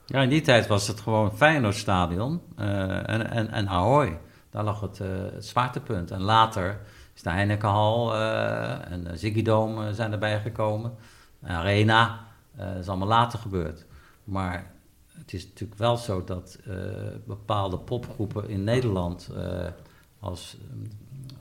[0.06, 2.66] Ja, in die tijd was het gewoon Feyenoordstadion uh,
[3.08, 4.18] en, en, en Ahoy.
[4.50, 6.10] Daar lag het, uh, het zwaartepunt.
[6.10, 6.80] En later
[7.14, 10.94] is de Heinekenhal uh, en Ziggy Dome zijn erbij gekomen.
[11.42, 13.86] Arena, dat is allemaal later gebeurd.
[14.24, 14.72] Maar
[15.12, 16.58] het is natuurlijk wel zo dat
[17.24, 19.30] bepaalde popgroepen in Nederland
[20.20, 20.56] als,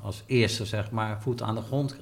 [0.02, 1.98] als eerste zeg maar, voet aan de grond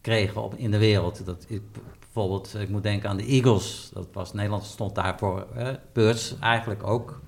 [0.00, 1.24] kregen op, in de wereld.
[1.24, 1.62] Dat, ik,
[1.98, 3.90] bijvoorbeeld, ik moet denken aan de Eagles.
[3.92, 7.20] Dat was, Nederland stond daarvoor, eh, Birds eigenlijk ook.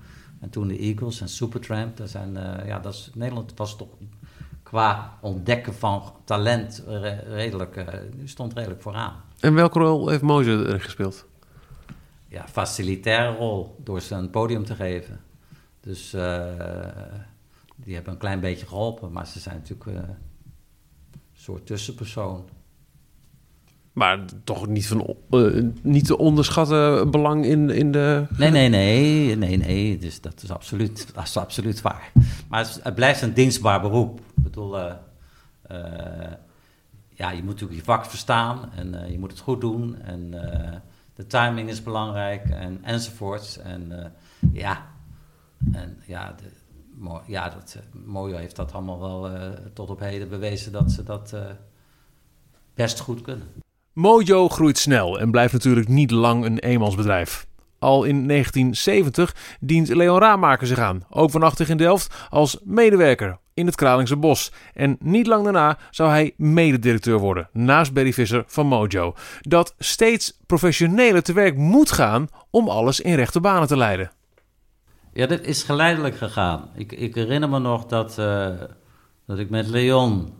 [0.43, 1.97] En toen de Eagles en Supertramp.
[1.97, 3.87] Dat zijn, uh, ja, dat is, Nederland was toch
[4.63, 6.83] qua ontdekken van talent
[7.27, 7.85] redelijk, uh,
[8.25, 9.23] stond redelijk vooraan.
[9.39, 11.25] En welke rol heeft Moze gespeeld?
[12.27, 15.19] Ja, facilitaire rol, door ze een podium te geven.
[15.79, 16.45] Dus uh,
[17.75, 20.15] die hebben een klein beetje geholpen, maar ze zijn natuurlijk een
[21.33, 22.49] soort tussenpersoon.
[23.93, 28.25] Maar toch niet, van, uh, niet te onderschatten belang in, in de...
[28.37, 29.35] Nee, nee, nee.
[29.35, 29.97] Nee, nee.
[29.97, 32.11] Dus dat is absoluut, dat is absoluut waar.
[32.49, 34.19] Maar het, blijft een dienstbaar beroep.
[34.19, 34.79] Ik bedoel...
[34.79, 34.93] Uh,
[35.71, 35.77] uh,
[37.09, 40.01] ja, je moet natuurlijk je vak verstaan en je moet het goed doen.
[40.01, 40.31] En
[41.15, 43.57] de timing is belangrijk en, enzovoorts.
[43.57, 44.13] En
[44.53, 44.85] ja,
[45.71, 46.43] en, ja, de,
[47.25, 49.31] ja dat, Mojo heeft dat allemaal wel
[49.73, 51.35] tot op heden bewezen dat ze dat
[52.73, 53.62] best goed kunnen.
[53.93, 57.45] Mojo groeit snel en blijft natuurlijk niet lang een eenmansbedrijf.
[57.79, 63.65] Al in 1970 dient Leon Raamaker zich aan, ook vanachtig in Delft, als medewerker in
[63.65, 64.51] het Kralingse Bos.
[64.73, 69.15] En niet lang daarna zou hij mededirecteur worden, naast Barry Visser van Mojo.
[69.41, 74.11] Dat steeds professioneler te werk moet gaan om alles in rechte banen te leiden.
[75.13, 76.69] Ja, dit is geleidelijk gegaan.
[76.75, 78.47] Ik, ik herinner me nog dat, uh,
[79.25, 80.33] dat ik met Leon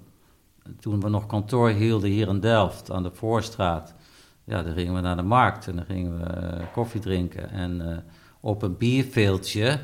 [0.80, 3.96] toen we nog kantoor hielden hier in Delft aan de Voorstraat,
[4.44, 7.50] ja, dan gingen we naar de markt en dan gingen we uh, koffie drinken.
[7.50, 7.98] En uh,
[8.40, 9.80] op een bierveeltje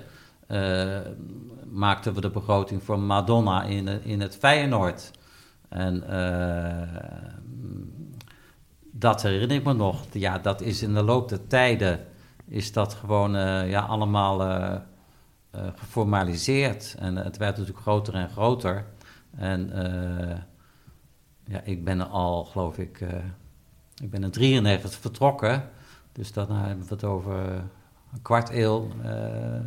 [0.47, 0.97] uh,
[1.69, 5.11] maakten we de begroting voor Madonna in, in het Feyenoord.
[5.69, 6.03] En
[8.91, 10.05] dat herinner ik me nog.
[10.11, 12.05] Ja, dat is in de loop der tijden
[12.45, 13.31] is dat gewoon
[13.67, 14.41] ja, allemaal
[15.75, 16.95] geformaliseerd.
[16.99, 18.85] En het werd natuurlijk groter en groter.
[19.37, 19.71] En
[21.49, 23.09] ja, ik ben al, geloof ik, uh,
[24.01, 25.69] ik ben in 93 vertrokken.
[26.11, 27.35] Dus daarna hebben we het over
[28.13, 29.11] een kwart eeuw uh,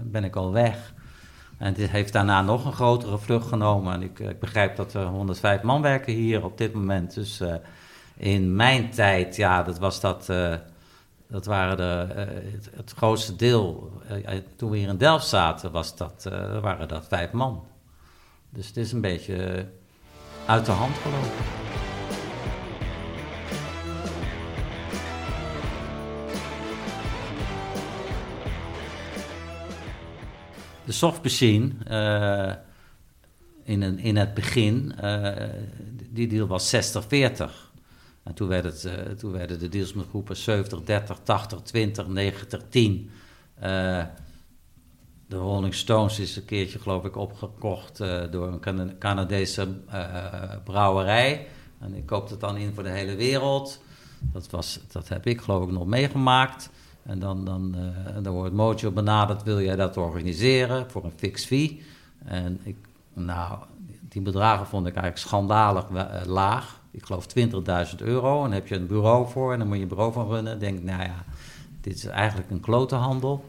[0.03, 0.95] ben ik al weg.
[1.59, 3.95] En dit heeft daarna nog een grotere vlucht genomen.
[3.95, 7.14] En ik, ik begrijp dat er 105 man werken hier op dit moment.
[7.14, 7.42] Dus
[8.16, 10.27] in mijn tijd, ja, dat was dat...
[11.29, 12.12] dat waren de,
[12.53, 13.92] het, het, grootste deel.
[14.57, 16.29] toen we hier in Delft zaten, was dat,
[16.61, 17.64] waren dat vijf man.
[18.51, 19.68] Dus het is een beetje
[20.46, 21.61] uit de hand gelopen.
[30.85, 32.52] de softmachine uh,
[33.64, 35.28] in, een, in het begin, uh,
[36.11, 36.78] die deal was 60-40.
[38.22, 42.62] En werd het, uh, toen werden de deals met groepen 70, 30, 80, 20, 90,
[42.68, 43.11] 10.
[45.33, 47.99] De Rolling Stones is een keertje, geloof ik, opgekocht
[48.31, 49.68] door een Canadese
[50.64, 51.47] brouwerij.
[51.79, 53.83] En ik koop het dan in voor de hele wereld.
[54.33, 56.71] Dat, was, dat heb ik, geloof ik, nog meegemaakt.
[57.03, 61.45] En dan, dan, uh, dan wordt Mojo benaderd, wil jij dat organiseren voor een fix
[61.45, 61.83] fee?
[62.25, 62.77] En ik,
[63.12, 63.59] nou,
[64.09, 65.87] die bedragen vond ik eigenlijk schandalig
[66.27, 66.81] laag.
[66.90, 68.45] ik geloof 20.000 euro.
[68.45, 70.59] En heb je een bureau voor en dan moet je een bureau van runnen.
[70.59, 71.25] denk nou ja,
[71.81, 73.45] dit is eigenlijk een klotenhandel.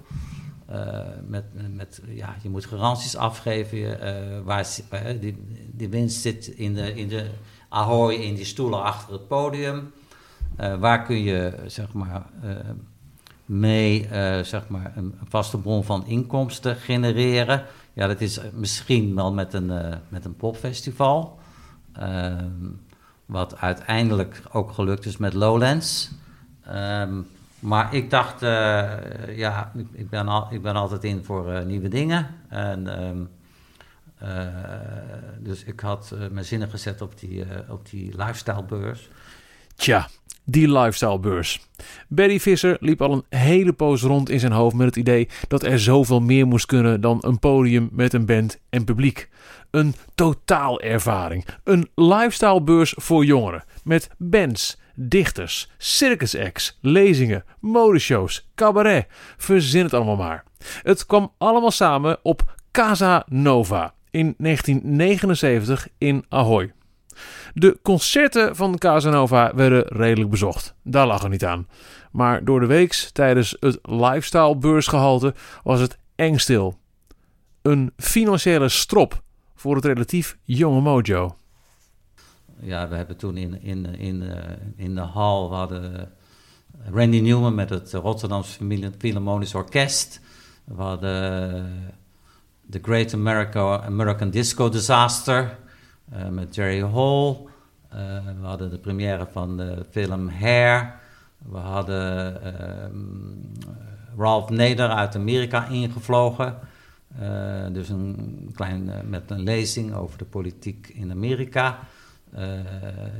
[0.71, 1.43] Uh, met,
[1.75, 3.77] met, ja, je moet garanties afgeven.
[3.77, 4.67] Uh, waar,
[5.19, 5.37] die,
[5.71, 7.29] die winst zit in de, in de
[7.69, 9.91] Ahoy, in die stoelen achter het podium.
[10.79, 12.25] Waar kun je zeg maar,
[13.45, 14.07] mee
[14.43, 17.65] zeg maar, een vaste bron van inkomsten genereren?
[17.93, 19.71] Ja, dat is misschien wel met een,
[20.09, 21.39] met een popfestival.
[21.93, 22.69] Ehm,
[23.25, 26.11] wat uiteindelijk ook gelukt is met Lowlands.
[26.67, 27.27] Um,
[27.63, 28.49] maar ik dacht, uh,
[29.37, 32.27] ja, ik ben, al, ik ben altijd in voor uh, nieuwe dingen.
[32.49, 33.29] En, um,
[34.23, 34.29] uh,
[35.39, 39.09] dus ik had mijn zinnen gezet op die, op die lifestylebeurs.
[39.75, 40.07] Tja,
[40.43, 41.67] die lifestylebeurs.
[42.07, 45.63] Barry Visser liep al een hele poos rond in zijn hoofd met het idee dat
[45.63, 49.29] er zoveel meer moest kunnen dan een podium met een band en publiek.
[49.71, 51.45] Een totaalervaring.
[51.63, 53.63] Een lifestylebeurs voor jongeren.
[53.83, 59.05] Met bands, dichters, circus acts, lezingen, modeshows, cabaret.
[59.37, 60.43] Verzin het allemaal maar.
[60.81, 66.73] Het kwam allemaal samen op Casa Nova in 1979 in Ahoy.
[67.53, 70.75] De concerten van Casanova werden redelijk bezocht.
[70.83, 71.67] Daar lag er niet aan.
[72.11, 76.77] Maar door de weeks tijdens het lifestyle beursgehalte was het eng stil.
[77.61, 79.21] Een financiële strop
[79.55, 81.35] voor het relatief jonge Mojo.
[82.63, 86.11] Ja, we hebben toen in, in, in, eh, in de hal hadden
[86.91, 90.19] Randy Newman met het Rotterdamse Philharmonisch Orkest.
[90.63, 91.93] We hadden
[92.69, 95.57] The Great America, American Disco Disaster
[96.29, 97.37] met Jerry Hall.
[98.39, 100.99] We hadden de première van de film Hair.
[101.37, 102.51] We hadden uh,
[104.17, 106.57] Ralph Nader uit Amerika ingevlogen.
[107.71, 111.79] Dus een klein, met een lezing over de politiek in Amerika.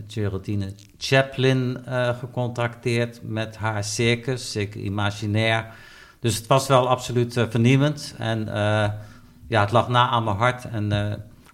[0.08, 1.84] Geraldine Chaplin
[2.20, 5.66] gecontacteerd met haar circus, zeker imaginair.
[6.20, 8.16] Dus het was wel absoluut vernieuwend.
[8.18, 8.46] En
[9.48, 10.66] ja, het lag na aan mijn hart.
[10.66, 10.92] En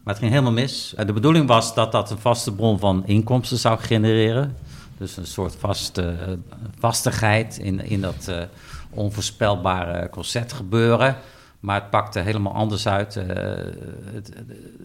[0.09, 0.93] maar het ging helemaal mis.
[1.05, 4.57] De bedoeling was dat dat een vaste bron van inkomsten zou genereren.
[4.97, 6.33] Dus een soort vaste, eh,
[6.79, 8.41] vastigheid in, in dat uh,
[8.89, 11.15] onvoorspelbare concertgebeuren.
[11.59, 13.13] Maar het pakte helemaal anders uit.
[13.13, 14.33] Het,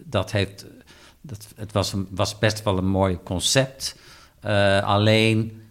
[0.03, 0.65] dat heeft,
[1.25, 3.97] dat, het was, was best wel een mooi concept.
[4.45, 5.61] Uh, alleen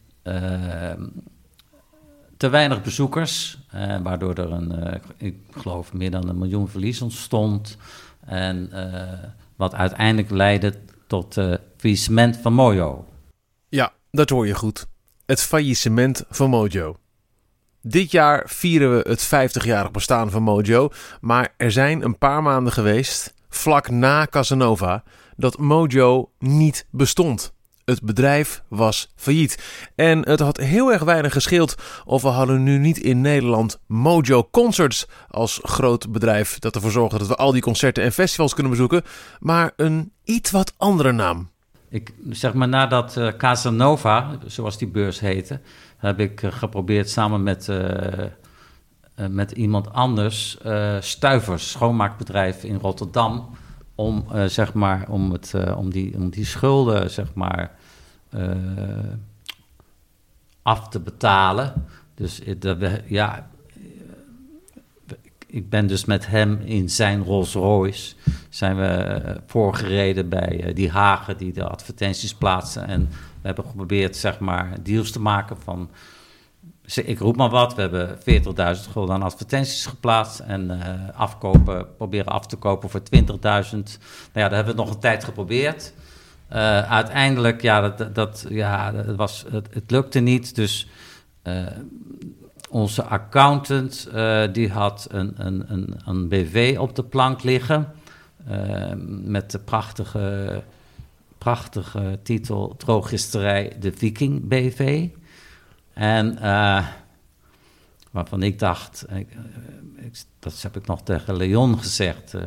[2.37, 3.59] te weinig bezoekers,
[4.03, 7.77] waardoor er een, ik geloof, meer dan een miljoen verlies ontstond.
[8.27, 8.71] En
[9.57, 10.75] wat uiteindelijk leidde
[11.07, 13.07] tot het faillissement van Mojo.
[13.69, 14.87] Ja, dat hoor je goed.
[15.27, 16.97] Het faillissement van Mojo.
[17.81, 20.91] Dit jaar vieren we het 50-jarig bestaan van Mojo,
[21.21, 25.03] maar er zijn een paar maanden geweest, vlak na Casanova,
[25.37, 27.53] dat Mojo niet bestond.
[27.85, 29.59] Het bedrijf was failliet.
[29.95, 34.49] En het had heel erg weinig gescheeld of we hadden nu niet in Nederland Mojo
[34.51, 38.73] Concerts als groot bedrijf dat ervoor zorgde dat we al die concerten en festivals kunnen
[38.73, 39.03] bezoeken,
[39.41, 41.53] maar een iets wat andere naam.
[41.89, 45.61] Ik zeg maar nadat uh, Casanova, zoals die beurs heette,
[45.97, 48.25] heb ik uh, geprobeerd samen met, uh,
[49.29, 50.59] met iemand anders,
[51.01, 53.49] Stuivers, schoonmaakbedrijf in Rotterdam,
[53.95, 57.75] om, uh, zeg maar, om, het, uh, om, die, om die schulden zeg maar,
[58.35, 58.51] uh,
[60.63, 61.87] af te betalen.
[62.15, 62.41] Dus
[63.07, 63.51] ja,
[65.47, 68.15] ik ben dus met hem in zijn Rolls Royce
[68.49, 72.87] zijn we voorgereden bij die Hagen die de advertenties plaatsen.
[72.87, 75.91] En we hebben geprobeerd zeg maar deals te maken van
[76.85, 82.33] ik roep maar wat, we hebben 40.000 gulden aan advertenties geplaatst en uh, afkopen, proberen
[82.33, 83.27] af te kopen voor 20.000.
[83.31, 83.71] Nou
[84.33, 85.95] ja, dat hebben we nog een tijd geprobeerd.
[86.53, 90.55] Uh, uiteindelijk, ja, dat, dat, ja, dat was, het, lukte niet.
[90.55, 90.89] Dus
[91.45, 91.67] uh,
[92.71, 94.09] onze accountant
[94.53, 97.93] die had een, een, een, een BV op de plank liggen
[99.25, 100.63] met de prachtige,
[101.39, 105.09] prachtige titel Drogisterij de Viking BV.
[105.95, 106.87] En uh,
[108.11, 109.27] waarvan ik dacht, eh,
[110.39, 112.43] dat heb ik nog tegen Leon gezegd, uh,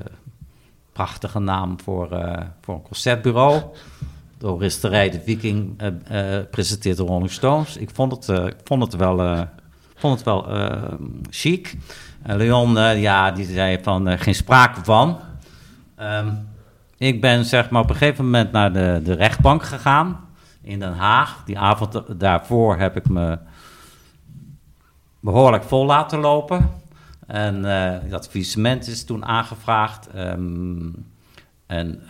[0.94, 2.08] prachtige naam voor,
[2.62, 3.64] voor een concertbureau.
[4.38, 5.76] De Oristerij de Viking
[6.52, 7.78] presenteert de Rolling Stones.
[7.78, 9.48] Ik vond het, ik vond het wel,
[9.96, 10.48] vond het wel
[11.30, 11.76] chic.
[12.24, 15.20] Leon, ja, die zei van geen sprake van.
[16.00, 16.48] Um,
[16.98, 20.27] ik ben zeg maar op een gegeven moment naar de, de rechtbank gegaan
[20.68, 21.44] in Den Haag.
[21.46, 23.40] Die avond daarvoor heb ik me
[25.20, 26.70] behoorlijk vol laten lopen.
[27.28, 30.10] En uh, dat faillissement is toen aangevraagd.
[30.16, 31.06] Um,
[31.66, 32.02] En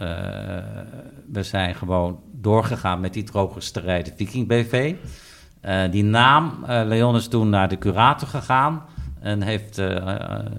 [1.31, 4.95] we zijn gewoon doorgegaan met die drogisterij, de Viking BV.
[5.91, 8.83] die naam, Leon is toen naar de curator gegaan
[9.19, 9.81] en heeft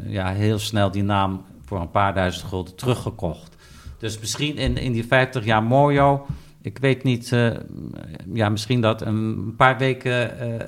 [0.06, 3.56] ja, heel snel die naam voor een paar duizend gulden teruggekocht.
[3.98, 6.26] Dus misschien in, in die 50 jaar Mojo,
[6.62, 7.56] ik weet niet, uh,
[8.32, 10.66] ja, misschien dat een paar weken uh,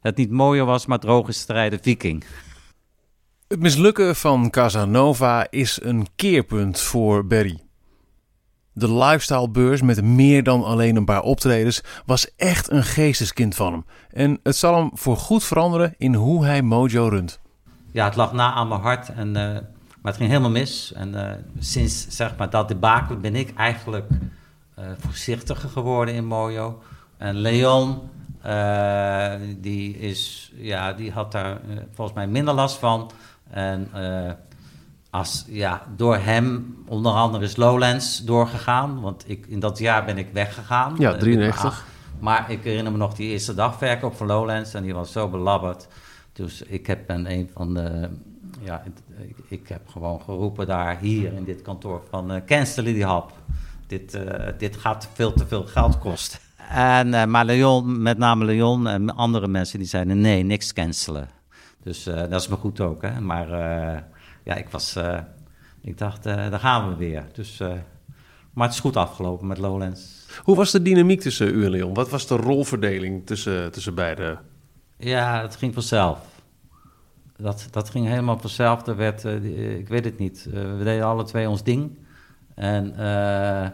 [0.00, 2.24] het niet Mojo was, maar droge strijden Viking.
[3.48, 7.60] Het mislukken van Casanova is een keerpunt voor Barry.
[8.72, 13.84] De lifestylebeurs met meer dan alleen een paar optredens was echt een geesteskind van hem.
[14.10, 17.40] En het zal hem voor goed veranderen in hoe hij Mojo runt.
[17.92, 19.58] Ja, het lag na aan mijn hart en uh,
[20.02, 20.92] maar het ging helemaal mis.
[20.92, 24.08] En uh, sinds zeg maar, dat debakel ben ik eigenlijk
[24.98, 26.82] voorzichtiger geworden in Mojo.
[27.16, 27.98] En Leon,
[28.46, 31.60] uh, die, is, ja, die had daar
[31.92, 33.10] volgens mij minder last van.
[33.50, 33.88] En
[35.10, 39.00] als, ja, door hem, onder andere is Lowlands doorgegaan.
[39.00, 40.94] Want ik, in dat jaar ben ik weggegaan.
[40.98, 41.84] Ja, 93.
[42.18, 44.74] maar ik herinner me nog die eerste dagverkoop van Lowlands.
[44.74, 45.88] En die was zo belabberd.
[46.32, 48.08] Dus ik heb ben een van de
[48.62, 48.82] ja,
[49.18, 53.32] ik, ik, heb gewoon geroepen daar, hier in dit kantoor, van uh, cancelen die hap.
[53.90, 54.22] Dit, uh,
[54.58, 56.38] dit gaat veel te veel geld kosten.
[56.68, 61.28] En, uh, maar Leon, met name Leon en andere mensen, die zeiden nee, niks cancelen.
[61.82, 63.20] Dus dat is me goed ook, hè.
[63.20, 63.48] Maar
[64.44, 64.96] ja, ik was,
[65.82, 67.26] ik dacht, daar gaan we weer.
[67.32, 67.58] Dus,
[68.52, 70.26] maar het is goed afgelopen met Lowlands.
[70.42, 71.94] Hoe was de dynamiek tussen u en Leon?
[71.94, 74.38] Wat was de rolverdeling tussen, tussen beide?
[74.96, 76.18] Ja, het ging vanzelf
[77.40, 78.86] dat, dat ging helemaal vanzelf.
[78.86, 80.46] Er werd, uh, ik weet het niet.
[80.48, 81.98] Uh, we deden alle twee ons ding.
[82.60, 83.64] En uh,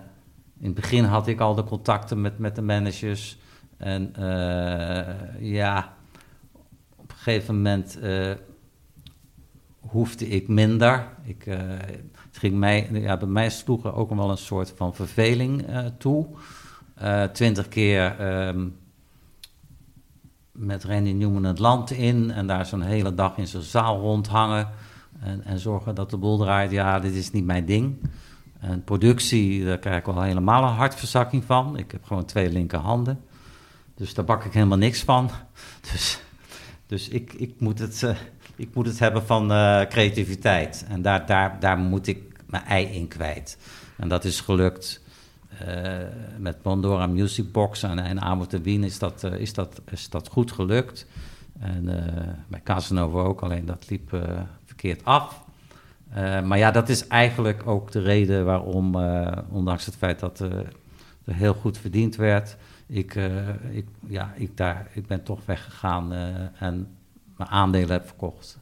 [0.59, 3.39] in het begin had ik al de contacten met, met de managers.
[3.77, 4.13] En
[5.39, 5.93] ja,
[6.97, 7.99] op een gegeven moment
[9.81, 11.09] hoefde ik minder.
[11.23, 11.59] Ik,
[12.33, 15.65] ging mij, ja, bij mij sloeg er ook wel een soort van verveling
[15.99, 16.27] toe.
[17.33, 18.21] Twintig keer.
[18.49, 18.77] Um,
[20.53, 24.69] met Randy Newman het land in en daar zo'n hele dag in zijn zaal rondhangen
[25.21, 26.71] en, en zorgen dat de boel draait.
[26.71, 27.99] Ja, dit is niet mijn ding.
[28.67, 31.79] En productie, daar krijg ik wel helemaal een hartverzakking van.
[31.79, 33.21] Ik heb gewoon twee linkerhanden.
[33.95, 35.31] Dus daar bak ik helemaal niks van.
[35.93, 36.21] Dus,
[36.87, 38.17] dus ik, ik, moet het, uh,
[38.57, 40.85] ik moet het hebben van uh, creativiteit.
[40.89, 43.59] En daar, daar, daar moet ik mijn ei in kwijt.
[43.97, 45.03] En dat is gelukt.
[45.69, 45.99] Uh,
[46.39, 50.29] met Pandora Music Box en, en Amo de Wien is dat, is, dat, is dat
[50.29, 51.07] goed gelukt.
[51.59, 51.85] En
[52.49, 54.17] bij Casanova ook, alleen dat liep
[54.65, 55.45] verkeerd af.
[56.15, 58.97] Maar ja, dat is eigenlijk ook de reden waarom,
[59.51, 60.73] ondanks het feit dat er
[61.25, 63.15] heel goed verdiend werd, ik,
[63.71, 66.13] ik, ja, ik, daar, ik ben toch weggegaan
[66.59, 66.97] en
[67.37, 68.59] mijn aandelen heb verkocht.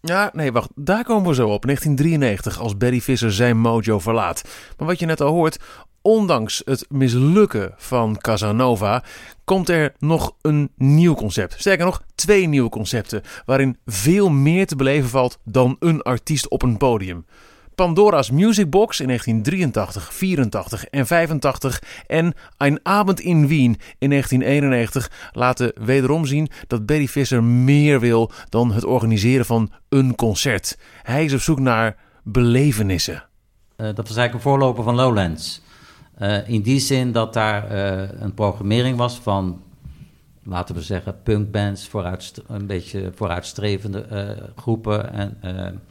[0.00, 0.70] Ja, nee, wacht.
[0.74, 1.62] Daar komen we zo op.
[1.62, 4.42] 1993, als Barry Visser zijn mojo verlaat.
[4.78, 5.58] Maar wat je net al hoort,
[6.02, 9.04] ondanks het mislukken van Casanova,
[9.44, 11.54] komt er nog een nieuw concept.
[11.58, 16.62] Sterker nog, twee nieuwe concepten, waarin veel meer te beleven valt dan een artiest op
[16.62, 17.24] een podium.
[17.74, 25.10] Pandora's Music Box in 1983, 84 en 85 en Ein Abend in Wien in 1991
[25.32, 30.78] laten wederom zien dat Barry Visser meer wil dan het organiseren van een concert.
[31.02, 33.14] Hij is op zoek naar belevenissen.
[33.14, 35.62] Uh, dat was eigenlijk een voorloper van Lowlands.
[36.20, 39.62] Uh, in die zin dat daar uh, een programmering was van,
[40.42, 45.12] laten we zeggen, punkbands, vooruit, een beetje vooruitstrevende uh, groepen.
[45.40, 45.82] En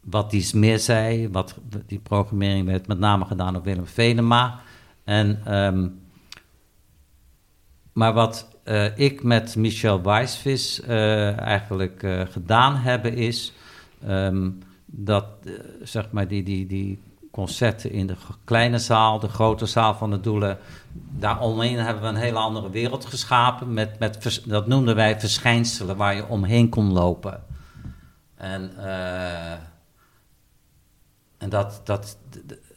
[0.00, 4.60] wat die meer zei, wat die programmering werd met name gedaan door Willem Venema.
[5.04, 6.00] En, um,
[7.92, 8.48] maar wat
[8.96, 13.52] ik met Michel Weisvis eigenlijk gedaan hebben is
[14.08, 15.26] um, dat,
[15.82, 16.98] zeg maar, die, die, die
[17.40, 20.58] concerten in de kleine zaal, de grote zaal van de doelen.
[21.18, 23.74] Daaromheen hebben we een hele andere wereld geschapen.
[23.74, 27.42] Met, met, dat noemden wij verschijnselen waar je omheen kon lopen.
[28.34, 29.52] En, uh,
[31.38, 32.18] en dat, dat,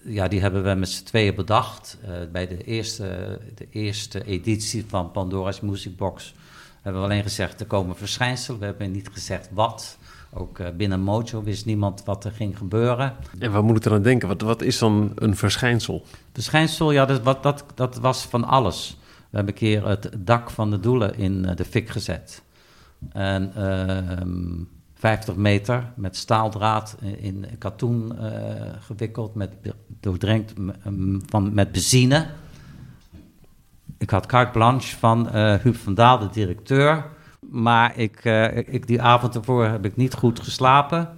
[0.04, 1.98] ja, die hebben we met z'n tweeën bedacht.
[2.04, 6.34] Uh, bij de eerste, de eerste editie van Pandora's Music Box
[6.82, 8.60] hebben we alleen gezegd: er komen verschijnselen.
[8.60, 9.98] We hebben niet gezegd wat.
[10.34, 13.16] Ook uh, binnen Mojo wist niemand wat er ging gebeuren.
[13.40, 14.28] En wat moet ik er aan denken?
[14.28, 16.06] Wat, wat is dan een verschijnsel?
[16.34, 18.98] Verschijnsel, ja, dat, wat, dat, dat was van alles.
[19.30, 22.44] We hebben een keer het dak van de doelen in uh, de fik gezet.
[23.12, 24.64] En uh, ehm,
[24.94, 28.32] 50 meter met staaldraad in katoen uh,
[28.80, 29.52] gewikkeld, met,
[30.00, 30.54] doordrenkt
[31.26, 32.28] van, met benzine.
[33.98, 37.06] Ik had carte blanche van Huub van Daal, de directeur.
[37.52, 41.10] Maar ik, uh, ik, die avond ervoor heb ik niet goed geslapen.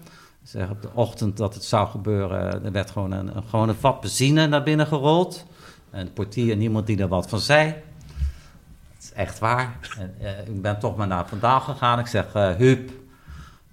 [0.43, 4.01] Zeg, op de ochtend dat het zou gebeuren, er werd gewoon een, gewoon een vat
[4.01, 5.45] benzine naar binnen gerold.
[5.89, 7.67] En de portier, niemand die er wat van zei.
[7.67, 9.80] Het is echt waar.
[9.99, 11.99] En, uh, ik ben toch maar naar vandaag gegaan.
[11.99, 12.91] Ik zeg, uh, Huub,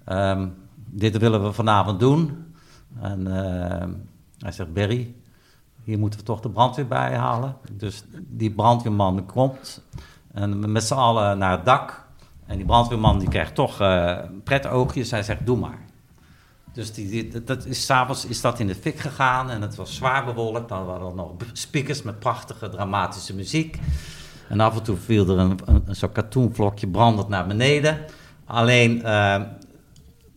[0.07, 2.53] um, dit willen we vanavond doen.
[2.99, 3.33] En uh,
[4.37, 5.15] hij zegt, Berry,
[5.83, 7.55] hier moeten we toch de brandweer bij halen.
[7.71, 9.83] Dus die brandweerman komt
[10.33, 12.02] en met z'n allen naar het dak.
[12.45, 15.11] En die brandweerman die krijgt toch uh, pret oogjes.
[15.11, 15.79] Hij zegt, doe maar.
[16.73, 20.25] Dus die, dat is, s'avonds is dat in de fik gegaan en het was zwaar
[20.25, 20.69] bewolkt.
[20.69, 23.79] Dan waren er nog speakers met prachtige dramatische muziek.
[24.49, 27.97] En af en toe viel er een, een, zo'n katoenvlokje brandend naar beneden.
[28.45, 29.41] Alleen uh,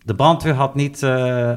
[0.04, 1.54] de brandweer had niet uh,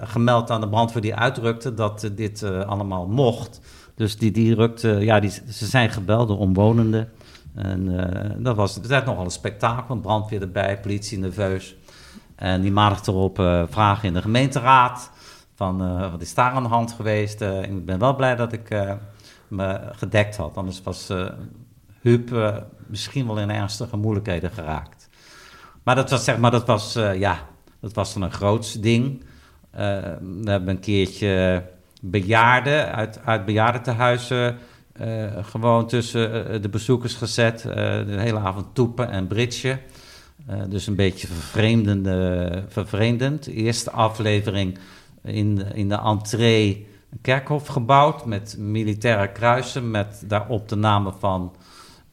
[0.00, 3.60] gemeld aan de brandweer die uitrukte dat dit allemaal mocht.
[3.94, 7.08] Dus die, die rukte, ja, die, ze zijn gebeld door omwonenden.
[7.54, 11.76] En dat was, het werd nogal een spektakel, brandweer erbij, politie nerveus.
[12.36, 15.10] En die maandag erop uh, vragen in de gemeenteraad
[15.54, 17.40] van uh, wat is daar aan de hand geweest.
[17.40, 18.86] Ik ben wel blij dat ik
[19.48, 21.12] me gedekt had, anders was
[22.00, 22.54] Huub
[22.86, 25.08] misschien wel in ernstige moeilijkheden geraakt.
[25.82, 27.38] Maar dat was zeg maar, dat was, ja,
[27.80, 29.24] dat was dan een groots ding.
[29.70, 31.62] we hebben een keertje
[32.00, 34.58] bejaarden uit, uit bejaardentehuizen
[35.42, 37.62] gewoon tussen de bezoekers gezet.
[37.62, 39.80] de hele avond toepen en britsen.
[40.68, 41.26] Dus een beetje
[42.68, 43.44] vervreemdend.
[43.44, 44.78] De eerste aflevering
[45.22, 51.14] in de, in de entree een kerkhof gebouwd met militaire kruisen, met daarop de namen
[51.18, 51.56] van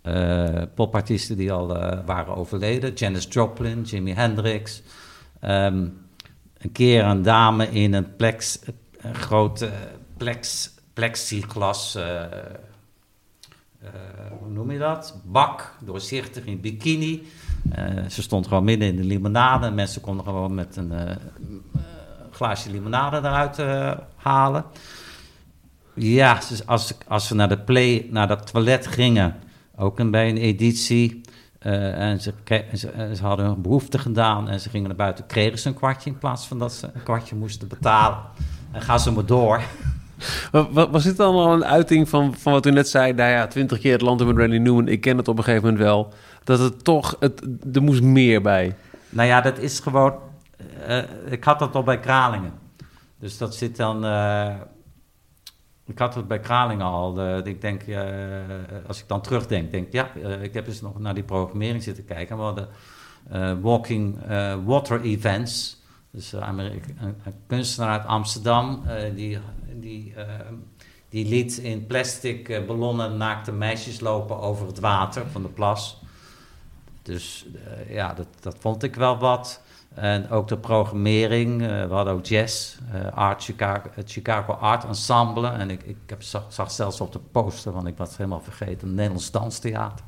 [0.04, 1.68] uh, popartiesten die al
[2.06, 2.94] waren overleden.
[2.94, 4.82] Janis Joplin, Jimi Hendrix.
[5.44, 6.00] Um,
[6.58, 8.60] een keer een dame in een plex,
[8.98, 9.70] een grote
[10.18, 11.98] plex, plexiglas,
[14.40, 15.22] hoe noem je dat?
[15.24, 17.28] Bak, doorzichtig in bikini.
[17.78, 19.72] Uh, ze stond gewoon midden in de limonade.
[19.72, 21.02] Mensen konden gewoon met een uh,
[22.32, 23.58] glaasje limonade eruit
[24.16, 24.66] halen.
[25.94, 29.36] Ja, dus als, als ze naar de play, naar dat toilet gingen,
[29.76, 31.22] ook een, bij een editie.
[31.60, 32.34] en ze,
[32.74, 36.10] ze, ze, hadden hun behoefte gedaan en ze gingen naar buiten, kregen ze een kwartje
[36.10, 38.18] in plaats van dat ze een kwartje moesten betalen.
[38.72, 39.64] En gaan ze maar door.
[40.72, 43.14] Was dit allemaal een uiting van, van wat u net zei?
[43.14, 44.88] Nou ja, twintig keer het land met Randy Newman.
[44.88, 46.14] Ik ken het op een gegeven moment wel
[46.44, 48.76] dat het toch, het, er moest meer bij.
[49.10, 50.14] Nou ja, dat is gewoon,
[50.88, 52.54] uh, ik had dat al bij Kralingen.
[53.20, 54.56] Dus dat zit dan, uh,
[55.86, 57.38] ik had het bij Kralingen al.
[57.38, 57.82] Ik denk,
[58.88, 60.10] als ik dan terugdenk, denk ja,
[60.42, 62.38] ik heb eens nog naar die programmering zitten kijken.
[62.38, 62.68] We hadden
[63.62, 64.18] Walking
[64.66, 65.81] Water Events.
[66.12, 67.16] Dus een, een,
[67.48, 68.84] kunstenaar uit Amsterdam,
[69.16, 69.40] die,
[69.80, 70.14] die,
[71.10, 76.02] die liet in plastic ballonnen naakte meisjes lopen over het water van de plas.
[77.02, 77.46] Dus
[77.90, 79.62] ja, dat, dat vond ik wel wat.
[79.94, 81.62] En ook de programmering.
[81.62, 85.48] Uh, we hadden ook jazz, uh, Art Chicago, het Chicago Art Ensemble.
[85.48, 89.32] En ik, ik heb, zag, zelfs op de poster, want ik was helemaal vergeten, Nederlands
[89.32, 90.06] danstheater.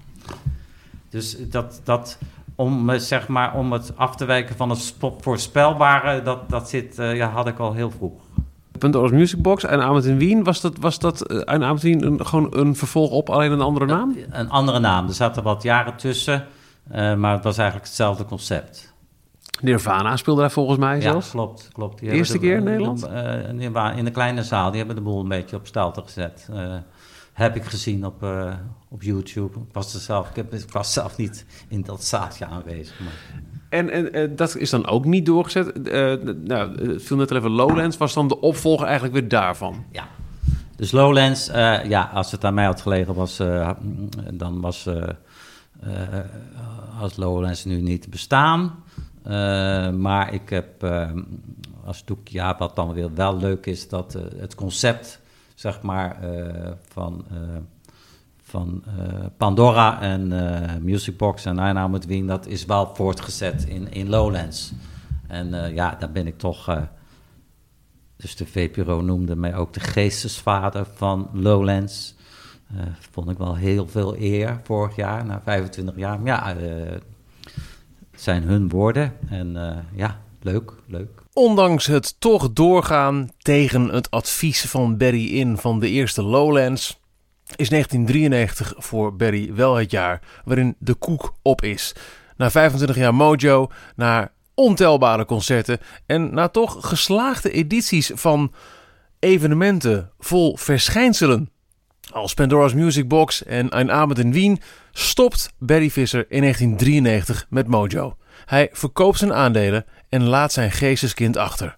[1.10, 2.18] Dus dat, dat
[2.56, 7.30] om, zeg maar, om het af te wijken van het voorspelbare, dat, dat zit, ja,
[7.30, 8.22] had ik al heel vroeg.
[8.78, 12.12] Pandora's Music Box en Avond in Wien, was dat, was dat een Avond in Wien
[12.12, 14.10] een, gewoon een vervolg op, alleen een andere naam?
[14.10, 15.08] Een, een andere naam.
[15.08, 16.46] Er zaten wat jaren tussen.
[16.92, 18.94] Uh, maar het was eigenlijk hetzelfde concept.
[19.62, 21.26] Nirvana speelde daar volgens mij zelfs?
[21.26, 21.70] Ja, klopt.
[21.74, 22.00] klopt.
[22.00, 23.10] Die Eerste keer in Nederland?
[23.96, 24.70] In de kleine zaal.
[24.70, 26.50] Die hebben de boel een beetje op stelte gezet.
[27.34, 28.28] Uh, heb ik gezien op,
[28.90, 29.60] op YouTube.
[29.60, 33.00] Ik was, er zelf, ik, heb, ik was zelf niet in dat zaaltje aanwezig.
[33.00, 33.42] Maar...
[33.70, 35.84] En, en dat is dan ook niet doorgezet?
[36.44, 37.98] nou, het viel net al even Lowlands.
[37.98, 39.86] Was dan de opvolger eigenlijk weer daarvan?
[39.92, 40.08] Ja.
[40.76, 41.48] Dus Lowlands,
[41.88, 43.38] ja, als het aan mij had gelegen was,
[44.34, 44.88] dan was
[45.88, 46.20] uh,
[47.00, 48.84] als Lowlands nu niet bestaan.
[49.28, 49.32] Uh,
[49.90, 51.12] maar ik heb uh,
[51.86, 55.20] als doek, ja, wat dan weer wel leuk is, dat het concept,
[55.64, 56.18] zeg maar,
[56.82, 57.26] van,
[58.42, 58.84] van
[59.38, 60.28] Pandora en
[60.84, 64.74] Musicbox en I Now Wien, dat is wel voortgezet in, in Lowlands.
[65.28, 66.88] En ja, daar ben ik toch.
[68.16, 72.16] dus de VPRO noemde mij ook de geestesvader van Lowlands.
[73.12, 76.20] Vond ik wel heel veel eer vorig jaar, na 25 jaar.
[76.24, 76.56] Ja,
[78.16, 79.58] zijn hun woorden en
[79.94, 81.23] ja, leuk, leuk.
[81.34, 87.00] Ondanks het toch doorgaan tegen het advies van Barry In van de eerste Lowlands,
[87.56, 91.96] is 1993 voor Barry wel het jaar waarin de koek op is.
[92.38, 98.54] Na 25 jaar Mojo, na ontelbare concerten en na toch geslaagde edities van
[99.20, 101.50] evenementen vol verschijnselen
[102.12, 104.62] als Pandora's Music Box en Een Abend in Wien
[104.92, 108.16] stopt Barry Visser in 1993 met Mojo.
[108.46, 111.78] Hij verkoopt zijn aandelen en laat zijn geesteskind achter.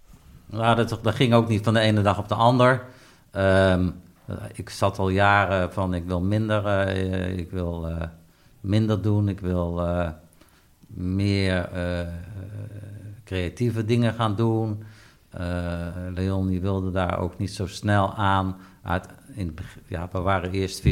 [0.49, 2.83] Dat, dat ging ook niet van de ene dag op de ander.
[3.31, 3.89] Ehm,
[4.53, 8.01] ik zat al jaren van ik wil minder, uh, ik wil uh,
[8.61, 10.09] minder doen, ik wil uh,
[10.87, 11.69] meer
[13.23, 14.83] creatieve dingen gaan doen.
[16.13, 18.57] Leon wilde daar ook niet zo snel aan.
[19.33, 19.55] In,
[19.87, 20.83] ja, we waren eerst 50-50.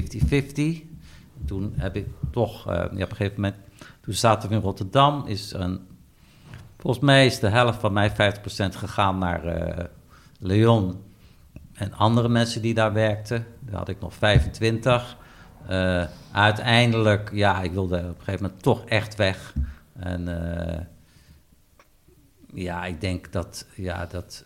[1.45, 3.55] Toen heb ik toch, ja, op een gegeven moment,
[4.03, 5.91] toen zaten we in Rotterdam, is een
[6.83, 8.13] Volgens mij is de helft van mij 50%
[8.69, 9.83] gegaan naar uh,
[10.39, 11.03] Leon
[11.73, 13.45] en andere mensen die daar werkten.
[13.59, 15.17] Daar had ik nog 25.
[15.69, 19.53] Uh, eh, uiteindelijk, ja, ik wilde op een gegeven moment toch echt weg.
[19.93, 20.79] En uh,
[22.63, 24.45] ja, ik denk dat, ja, dat,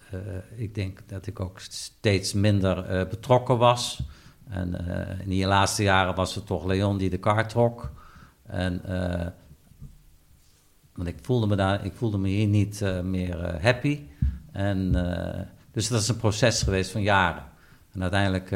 [0.55, 4.03] ik denk dat ik ook steeds minder betrokken was.
[4.49, 4.76] En
[5.20, 7.91] in die laatste jaren was het toch Leon die de kar trok.
[8.43, 8.82] En
[10.98, 14.00] want ik voelde me, daar, ik voelde me hier niet uh, meer uh, happy.
[14.52, 15.41] En, uh,
[15.72, 17.43] dus dat is een proces geweest van jaren.
[17.93, 18.52] En uiteindelijk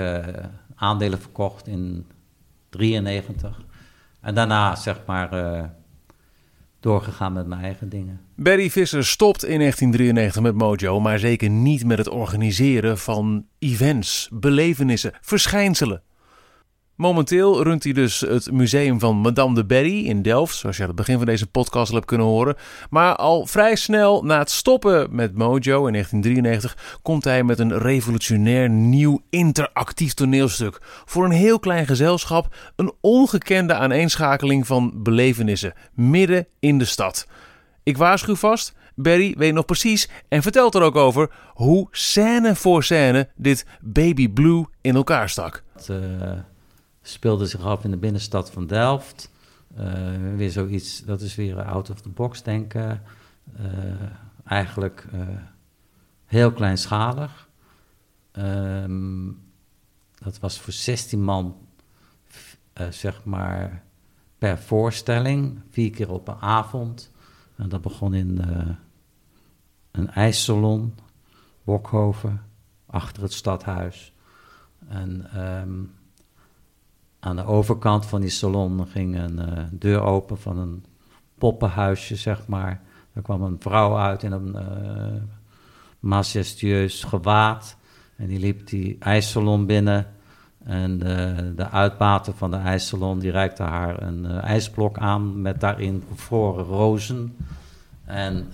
[0.75, 2.05] aandelen verkocht in
[2.69, 3.61] 93.
[4.21, 5.29] En daarna zeg maar
[6.79, 8.21] doorgegaan met mijn eigen dingen.
[8.35, 14.29] Barry Visser stopt in 1993 met Mojo, maar zeker niet met het organiseren van events,
[14.33, 16.01] belevenissen, verschijnselen.
[16.95, 20.87] Momenteel runt hij dus het museum van Madame de Berry in Delft, zoals je aan
[20.87, 22.55] het begin van deze podcast al hebt kunnen horen.
[22.89, 27.77] Maar al vrij snel na het stoppen met Mojo in 1993 komt hij met een
[27.77, 30.77] revolutionair nieuw interactief toneelstuk.
[31.05, 37.27] Voor een heel klein gezelschap, een ongekende aaneenschakeling van belevenissen midden in de stad.
[37.83, 42.83] Ik waarschuw vast, Barry weet nog precies en vertelt er ook over hoe scène voor
[42.83, 45.63] scène dit Baby Blue in elkaar stak.
[45.89, 45.97] Uh
[47.01, 49.31] speelde zich af in de binnenstad van Delft.
[49.79, 53.01] Uh, weer zoiets, dat is weer out of the box denken.
[53.59, 53.67] Uh,
[54.43, 55.27] eigenlijk uh,
[56.25, 57.49] heel kleinschalig.
[58.33, 59.41] Um,
[60.17, 61.57] dat was voor 16 man,
[62.89, 63.83] zeg maar,
[64.37, 65.59] per voorstelling.
[65.69, 67.11] Vier keer op een avond.
[67.55, 68.41] En dat begon in
[69.91, 70.95] een ijssalon,
[71.63, 72.45] Bokhoven,
[72.85, 74.13] achter het stadhuis.
[74.87, 75.93] En um,
[77.23, 80.85] aan de overkant van die salon ging een uh, deur open van een
[81.37, 82.81] poppenhuisje, zeg maar.
[83.13, 85.21] Er kwam een vrouw uit in een uh,
[85.99, 87.77] majestueus gewaad.
[88.15, 90.07] En die liep die ijssalon binnen.
[90.63, 90.97] En
[91.55, 96.65] de, uitbater van de ijssalon die reikte haar een uh, ijsblok aan met daarin bevroren
[96.65, 97.35] rozen.
[98.05, 98.51] En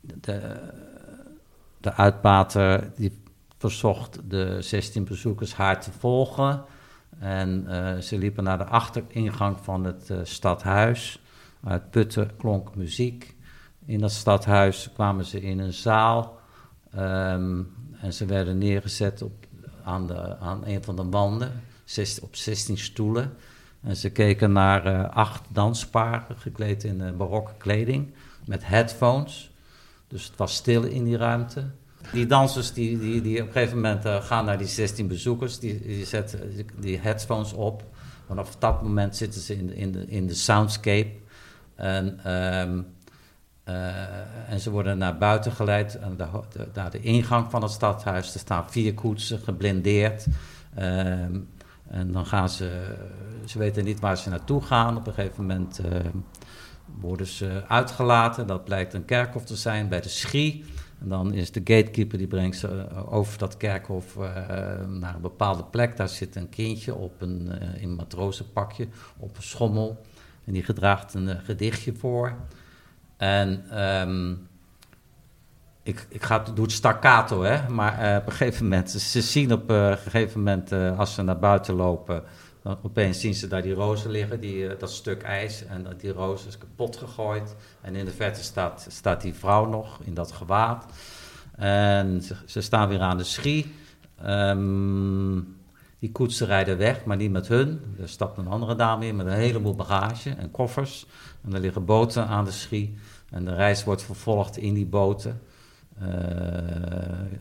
[0.00, 0.56] de,
[1.80, 3.12] de uitbater die
[3.58, 6.64] verzocht de 16 bezoekers haar te volgen.
[7.18, 11.20] En uh, ze liepen naar de achteringang van het uh, stadhuis.
[11.64, 13.36] Uit Putten klonk muziek.
[13.84, 16.38] In dat stadhuis kwamen ze in een zaal.
[16.98, 19.46] Um, en ze werden neergezet op,
[19.84, 21.62] aan, de, aan een van de wanden,
[22.22, 23.32] op 16 stoelen.
[23.82, 28.14] En ze keken naar uh, acht dansparen, gekleed in barokke kleding,
[28.46, 29.50] met headphones.
[30.08, 31.70] Dus het was stil in die ruimte.
[32.12, 35.58] Die dansers die, die, die op een gegeven moment uh, gaan naar die 16 bezoekers,
[35.58, 37.84] die, die zetten die headphones op.
[38.26, 41.10] Vanaf dat moment zitten ze in de, in de, in de soundscape.
[41.74, 42.86] En, um,
[43.68, 48.34] uh, en ze worden naar buiten geleid, naar de, naar de ingang van het stadhuis.
[48.34, 50.26] Er staan vier koetsen, geblindeerd.
[50.78, 51.48] Um,
[51.88, 52.96] en dan gaan ze,
[53.44, 54.96] ze weten niet waar ze naartoe gaan.
[54.96, 55.98] Op een gegeven moment uh,
[57.00, 58.46] worden ze uitgelaten.
[58.46, 60.64] Dat blijkt een kerkhof te zijn bij de Schie.
[61.00, 64.24] En dan is de gatekeeper die brengt ze eh, over dat kerkhof uh,
[64.86, 65.96] naar een bepaalde plek.
[65.96, 70.04] Daar zit een kindje op een, uh, in een matrozenpakje op een schommel.
[70.44, 72.34] En die gedraagt een gedichtje voor.
[73.16, 74.48] En um,
[75.82, 77.68] ik, ik ga, doe het staccato, hè.
[77.68, 81.74] Maar op een gegeven moment, ze zien op een gegeven moment, als ze naar buiten
[81.74, 82.22] lopen...
[82.66, 85.64] Dan opeens zien ze daar die rozen liggen, die, dat stuk ijs.
[85.64, 87.56] En die rozen is kapot gegooid.
[87.80, 90.86] En in de verte staat, staat die vrouw nog in dat gewaad.
[91.56, 93.74] En ze, staan weer aan de schie.
[94.26, 95.56] Um,
[95.98, 97.80] die koetsen rijden weg, maar niet met hun.
[98.00, 101.06] Er stapt een andere dame in met een heleboel bagage en koffers.
[101.44, 102.98] En er liggen boten aan de schie.
[103.30, 105.40] En de reis wordt vervolgd in die boten.
[106.02, 106.08] Uh,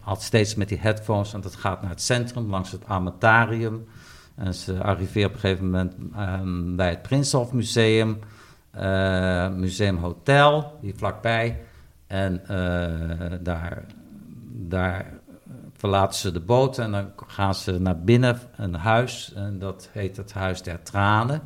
[0.04, 3.88] altijd steeds met die headphones, want het gaat naar het centrum, langs het armentarium.
[4.36, 8.20] En ze arriveert op een gegeven moment um, bij het Prinsenhof Museum,
[8.76, 11.60] uh, Museum Hotel, die vlakbij.
[12.08, 13.86] En uh, daar,
[14.52, 15.06] daar
[15.74, 19.34] verlaten ze de boot en dan gaan ze naar binnen een huis.
[19.34, 21.42] En dat heet het Huis der Tranen.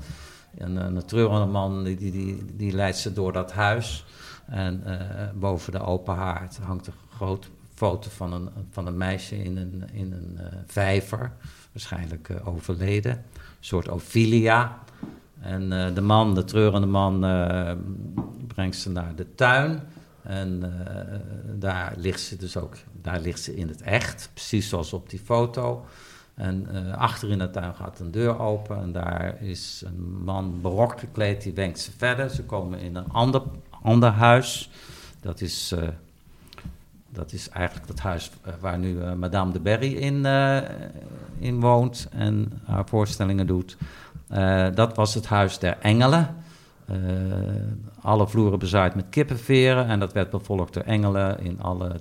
[0.58, 4.06] En een treurende man die, die, die, leidt ze door dat huis.
[4.46, 4.84] En
[5.36, 9.90] boven de open haard hangt een groot foto van een, van een meisje in een,
[9.92, 11.32] in een vijver,
[11.72, 13.12] waarschijnlijk overleden.
[13.12, 14.80] Een soort Ophelia.
[15.40, 17.20] En de man, de treurende man,
[18.48, 19.82] brengt ze naar de tuin.
[20.24, 20.74] En
[21.60, 25.20] daar ligt ze dus ook, daar ligt ze in het echt, precies zoals op die
[25.20, 25.86] foto.
[26.34, 31.00] En achter in de tuin gaat een deur open en daar is een man barok
[31.00, 32.30] gekleed, die wenkt ze verder.
[32.30, 33.42] Ze komen in een ander,
[33.82, 34.70] ander huis.
[35.22, 35.76] Dat is,
[37.10, 40.26] dat is eigenlijk het huis eh, waar nu Madame de Berry in,
[41.40, 43.78] in woont en haar voorstellingen doet.
[44.74, 46.36] dat was het huis der engelen.
[48.02, 52.00] alle vloeren bezaaid met kippenveren en dat werd bevolkt door engelen in alle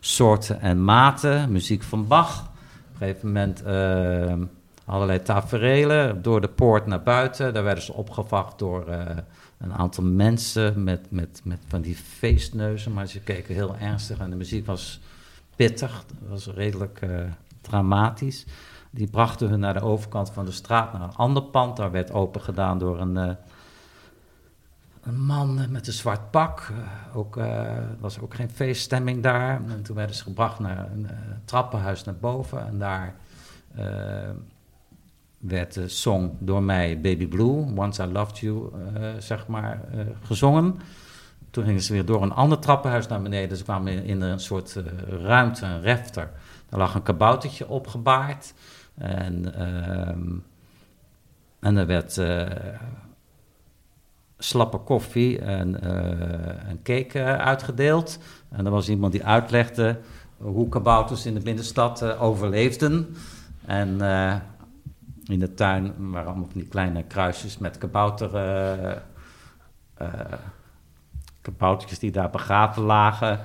[0.00, 1.52] soorten en maten.
[1.52, 2.50] Muziek van Bach
[3.00, 3.62] een gegeven moment
[4.84, 7.54] allerlei taferelen door de poort naar buiten.
[7.54, 8.84] Daar werden ze opgevacht door
[9.58, 12.92] een aantal mensen met, met, met van die feestneuzen.
[12.92, 15.00] Maar ze keken heel ernstig en de muziek was
[15.56, 17.20] pittig, was redelijk uh,
[17.60, 18.46] dramatisch.
[18.90, 21.76] Die brachten hun naar de overkant van de straat, naar een ander pand.
[21.76, 23.30] Daar werd open gedaan door een, uh,
[25.02, 26.72] een man met een zwart pak.
[26.72, 27.38] Uh, ook,
[28.00, 29.60] was ook geen feeststemming daar.
[29.68, 31.08] En toen werden ze gebracht naar een
[31.44, 32.66] trappenhuis naar boven.
[32.66, 33.14] En daar
[35.48, 38.70] werd de song door mij Baby Blue, Once I Loved You,
[39.18, 39.80] zeg maar,
[40.22, 40.80] gezongen.
[41.50, 43.56] Toen gingen ze weer door een ander trappenhuis naar beneden.
[43.56, 46.30] Ze kwamen in, een soort ruimte, een refter.
[46.68, 48.54] Daar lag een kaboutertje opgebaard.
[48.94, 50.08] En, uh,
[51.60, 52.20] en er werd
[54.38, 58.18] slappe koffie en, uh, en cake uitgedeeld.
[58.48, 59.98] En er was iemand die uitlegde
[60.36, 63.16] hoe kabouters in de binnenstad overleefden.
[63.66, 64.00] En
[65.26, 68.30] in de tuin waren allemaal van die kleine kruisjes met kabouter...
[71.40, 73.40] kaboutertjes die daar begraven lagen.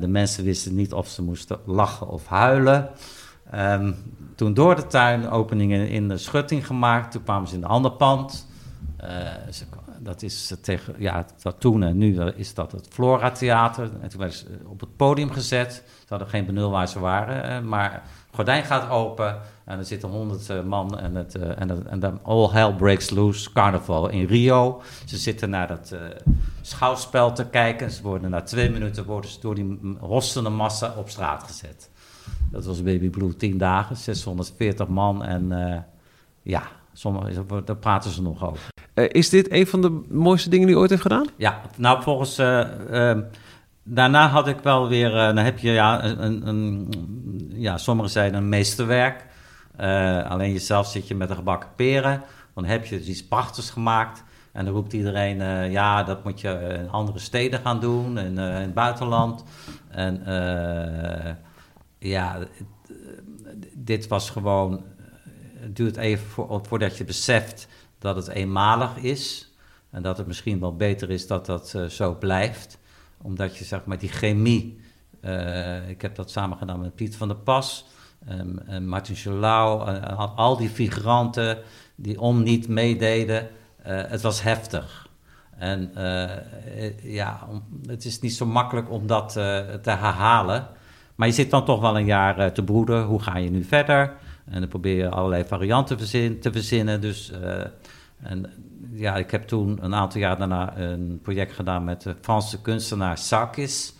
[0.00, 2.90] de mensen wisten niet of ze moesten lachen of huilen.
[3.54, 3.96] Um,
[4.34, 7.12] toen door de tuin openingen in de schutting gemaakt.
[7.12, 8.46] Toen kwamen ze in een ander pand.
[9.04, 9.08] Uh,
[9.50, 9.64] ze,
[9.98, 13.90] dat is tegen, ja, dat toen en nu is dat het Flora Theater.
[14.00, 15.72] En toen werden ze op het podium gezet.
[15.98, 17.62] Ze hadden geen benul waar ze waren.
[17.62, 18.02] Uh, maar
[18.38, 22.48] gordijn gaat open en er zitten honderd uh, man en, het, en, en dan All
[22.50, 24.82] Hell Breaks Loose Carnival in Rio.
[25.04, 25.94] Ze zitten naar dat
[26.60, 27.90] schouwspel te kijken.
[27.90, 31.90] Ze worden na twee minuten worden ze door die rossende massa op straat gezet.
[32.50, 35.24] Dat was Baby Blue 10 dagen, 640 man.
[35.24, 35.76] En uh,
[36.42, 36.62] ja,
[36.92, 38.68] sommige, daar praten ze nog over.
[38.94, 41.26] Uh, is dit een van de mooiste dingen die je ooit heeft gedaan?
[41.36, 42.38] Ja, nou volgens...
[42.38, 43.16] Uh,
[43.94, 45.10] daarna had ik wel weer...
[45.10, 46.92] dan heb je ja, een, een,
[47.54, 49.26] ja, sommigen zeiden een meesterwerk.
[50.28, 52.22] alleen jezelf zit je met een gebakken peren.
[52.54, 54.24] Dan heb je dus iets prachtigs gemaakt.
[54.52, 58.38] En dan roept iedereen, uh, ja, dat moet je in andere steden gaan doen, in,
[58.38, 59.44] uh, in het buitenland.
[59.88, 61.34] En uh,
[61.98, 62.38] ja,
[63.74, 64.84] dit was gewoon.
[65.54, 67.68] Het duurt even voor, voordat je beseft
[67.98, 69.52] dat het eenmalig is.
[69.90, 72.77] En dat het misschien wel beter is dat dat uh, zo blijft.
[73.22, 74.80] Omdat je zeg maar die chemie.
[75.24, 77.86] Uh, ik heb dat samen gedaan met Piet van der Pas.
[78.30, 79.90] Um, en Martin Jolau.
[79.90, 81.58] Uh, al die figuranten
[81.94, 83.48] die om niet meededen.
[83.82, 85.08] het was heftig.
[85.56, 85.90] En
[87.02, 87.48] ja,
[87.86, 89.32] het is niet zo makkelijk om dat
[89.82, 90.68] te herhalen.
[91.14, 93.04] Maar je zit dan toch wel een jaar te broeden.
[93.04, 94.14] Hoe ga je nu verder?
[94.44, 95.96] En dan probeer je allerlei varianten
[96.40, 97.00] te verzinnen.
[97.00, 97.32] Dus,
[98.22, 98.46] en,
[98.90, 103.18] ja, ik heb toen een aantal jaar daarna een project gedaan met de Franse kunstenaar
[103.18, 103.92] Sarkis.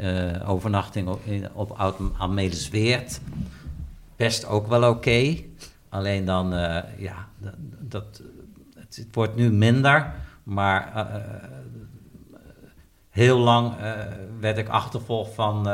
[0.00, 3.20] Uh, overnachting op, in, op Amelisweert.
[4.16, 5.36] Best ook wel oké.
[5.88, 6.50] Alleen dan,
[6.96, 7.28] ja,
[7.78, 8.22] dat,
[8.74, 10.12] het, wordt nu minder.
[10.42, 11.06] Maar
[13.10, 13.74] heel lang
[14.40, 15.64] werd ik achtervolgd van,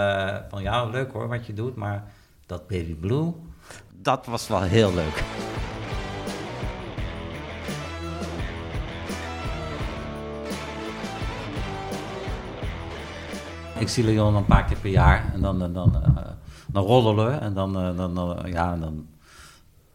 [0.49, 2.05] van ja, leuk hoor wat je doet, maar
[2.47, 3.33] dat Baby Blue,
[4.03, 5.23] dat was wel heel leuk.
[13.79, 16.17] Ik zie Leon een paar keer per jaar en dan, dan, dan, uh,
[16.67, 19.07] dan roddelen we en dan, dan, dan, ja, dan,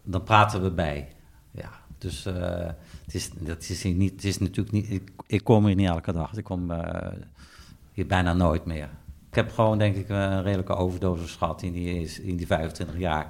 [0.04, 1.16] dan praten we bij.
[1.52, 5.88] Ja, dus het, is, dat is niet, het is natuurlijk niet, ik, kom hier niet
[5.88, 6.38] elke dag.
[6.38, 6.72] Ik kom
[7.94, 8.90] hier bijna nooit meer.
[9.30, 13.24] Ik heb gewoon, denk ik, een redelijke overdosis gehad in die, in die 25 jaar.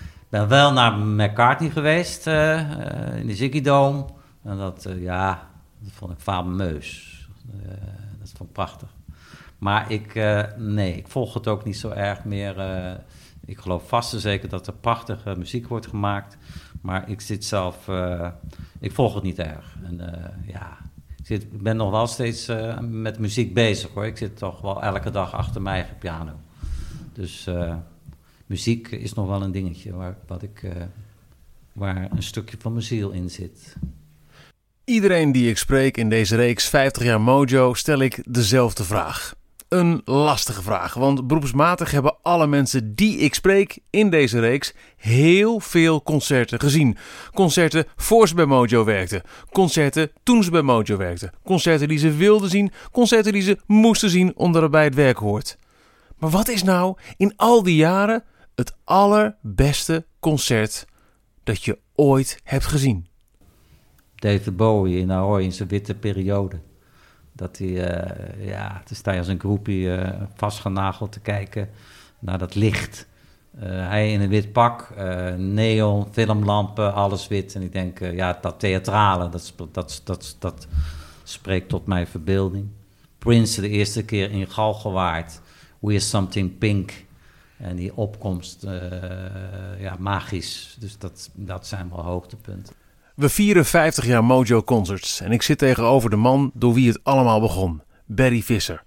[0.00, 4.04] Ik ben wel naar McCartney geweest, in de Ziggy Dome.
[4.42, 7.28] En dat, ja, dat vond ik fameus.
[8.18, 8.96] Dat vond ik prachtig.
[9.58, 10.14] Maar ik,
[10.56, 12.56] nee, ik volg het ook niet zo erg meer.
[13.46, 16.36] ik geloof vast en zeker dat er prachtige muziek wordt gemaakt.
[16.80, 17.88] Maar ik zit zelf,
[18.80, 19.76] ik volg het niet erg.
[19.84, 20.00] En
[20.46, 20.78] ja,
[21.26, 22.50] ik ben nog wel steeds
[22.80, 24.06] met muziek bezig hoor.
[24.06, 26.32] Ik zit toch wel elke dag achter mijn eigen piano.
[27.12, 27.48] Dus
[28.46, 30.72] muziek is nog wel een dingetje waar, wat ik,
[31.72, 33.76] waar een stukje van mijn ziel in zit.
[34.84, 39.34] Iedereen die ik spreek in deze reeks 50 jaar Mojo stel ik dezelfde vraag.
[39.68, 45.60] Een lastige vraag, want beroepsmatig hebben alle mensen die ik spreek in deze reeks heel
[45.60, 46.96] veel concerten gezien.
[47.34, 52.12] Concerten voor ze bij Mojo werkten, concerten toen ze bij Mojo werkten, concerten die ze
[52.12, 55.58] wilden zien, concerten die ze moesten zien omdat het bij het werk hoort.
[56.18, 60.86] Maar wat is nou in al die jaren het allerbeste concert
[61.44, 63.06] dat je ooit hebt gezien?
[64.14, 66.60] David Bowie in Ahoy in zijn witte periode.
[67.38, 71.68] Dat hij, uh, ja, dan sta je als een groepie uh, vastgenageld te kijken
[72.18, 73.06] naar dat licht.
[73.56, 74.94] Uh, hij in een wit pak,
[75.36, 77.54] neon, filmlampen, alles wit.
[77.54, 80.66] En ik denk, ja, dat theatrale, dat, dat, dat, dat
[81.22, 82.68] spreekt tot mijn verbeelding.
[83.18, 85.40] Prince de eerste keer in Galgenwaard,
[85.78, 87.04] We're Something Pink.
[87.56, 88.66] En die opkomst,
[89.78, 90.76] ja, magisch.
[90.80, 92.74] Dus dat, dat zijn wel hoogtepunten.
[93.18, 97.00] We vieren 50 jaar Mojo Concerts en ik zit tegenover de man door wie het
[97.02, 98.82] allemaal begon, Barry Visser.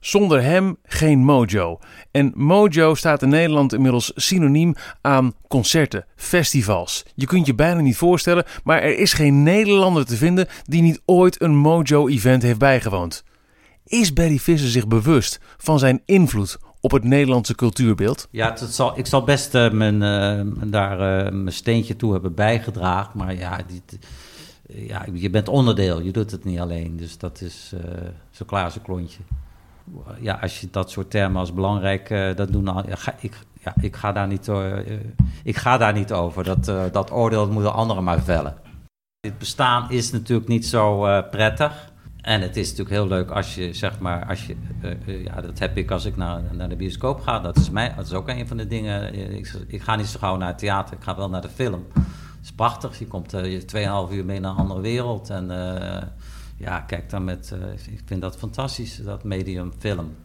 [0.00, 1.78] Zonder hem geen Mojo.
[2.10, 7.04] En Mojo staat in Nederland inmiddels synoniem aan concerten, festivals.
[7.14, 11.02] Je kunt je bijna niet voorstellen, maar er is geen Nederlander te vinden die niet
[11.04, 13.24] ooit een Mojo-event heeft bijgewoond.
[13.84, 18.28] Is Barry Visser zich bewust van zijn invloed op het Nederlandse cultuurbeeld?
[18.30, 22.34] Ja, het zal, ik zal best uh, mijn, uh, daar uh, mijn steentje toe hebben
[22.34, 23.18] bijgedragen.
[23.18, 23.82] Maar ja, die,
[24.86, 26.96] ja, je bent onderdeel, je doet het niet alleen.
[26.96, 27.72] Dus dat is
[28.30, 29.20] zo klaar klontje.
[30.20, 34.12] Ja, als je dat soort termen als belangrijk dat doen, ga, ik, ja, ik, ga
[34.12, 34.50] daar niet,
[35.42, 36.44] ik ga daar niet over.
[36.44, 38.56] Dat, dat oordeel moeten anderen maar vellen.
[39.20, 41.92] Het bestaan is natuurlijk niet zo prettig.
[42.28, 44.56] En het is natuurlijk heel leuk als je, zeg maar, als je,
[45.06, 47.40] uh, ja, dat heb ik als ik naar, naar de bioscoop ga.
[47.40, 49.14] Dat is, mij, dat is ook een van de dingen.
[49.14, 51.86] Ik, ik ga niet zo gauw naar het theater, ik ga wel naar de film.
[51.92, 52.04] Het
[52.42, 53.60] is prachtig, je komt uh,
[54.08, 55.30] 2,5 uur mee naar een andere wereld.
[55.30, 55.46] En
[56.56, 57.54] ja, kijk dan met,
[57.90, 60.16] ik vind dat fantastisch, dat medium film.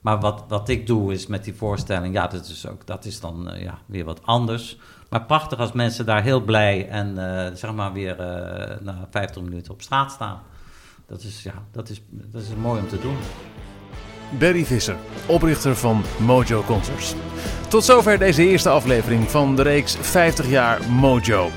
[0.00, 3.20] Maar wat, wat ik doe is met die voorstelling, ja, dat is, ook, dat is
[3.20, 4.78] dan ja, weer wat anders.
[5.08, 7.16] Maar prachtig als mensen daar heel blij en
[7.56, 8.16] zeg maar weer
[8.80, 10.42] na 50 minuten op straat staan
[11.06, 13.16] dat is, ja, dat is, dat is mooi om te doen.
[14.38, 14.96] Barry Visser,
[15.26, 17.14] oprichter van Mojo Concerts.
[17.68, 21.50] Tot zover deze eerste aflevering van de reeks 50 jaar Mojo.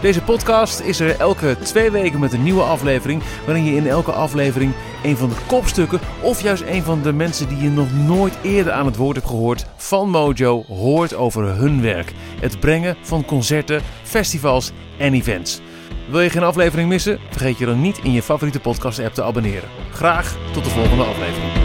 [0.00, 4.12] Deze podcast is er elke twee weken met een nieuwe aflevering, waarin je in elke
[4.12, 4.72] aflevering
[5.02, 8.72] een van de kopstukken of juist een van de mensen die je nog nooit eerder
[8.72, 12.12] aan het woord hebt gehoord van Mojo hoort over hun werk.
[12.40, 15.60] Het brengen van concerten, festivals en events.
[16.08, 17.18] Wil je geen aflevering missen?
[17.30, 19.68] Vergeet je dan niet in je favoriete podcast app te abonneren.
[19.92, 21.61] Graag tot de volgende aflevering.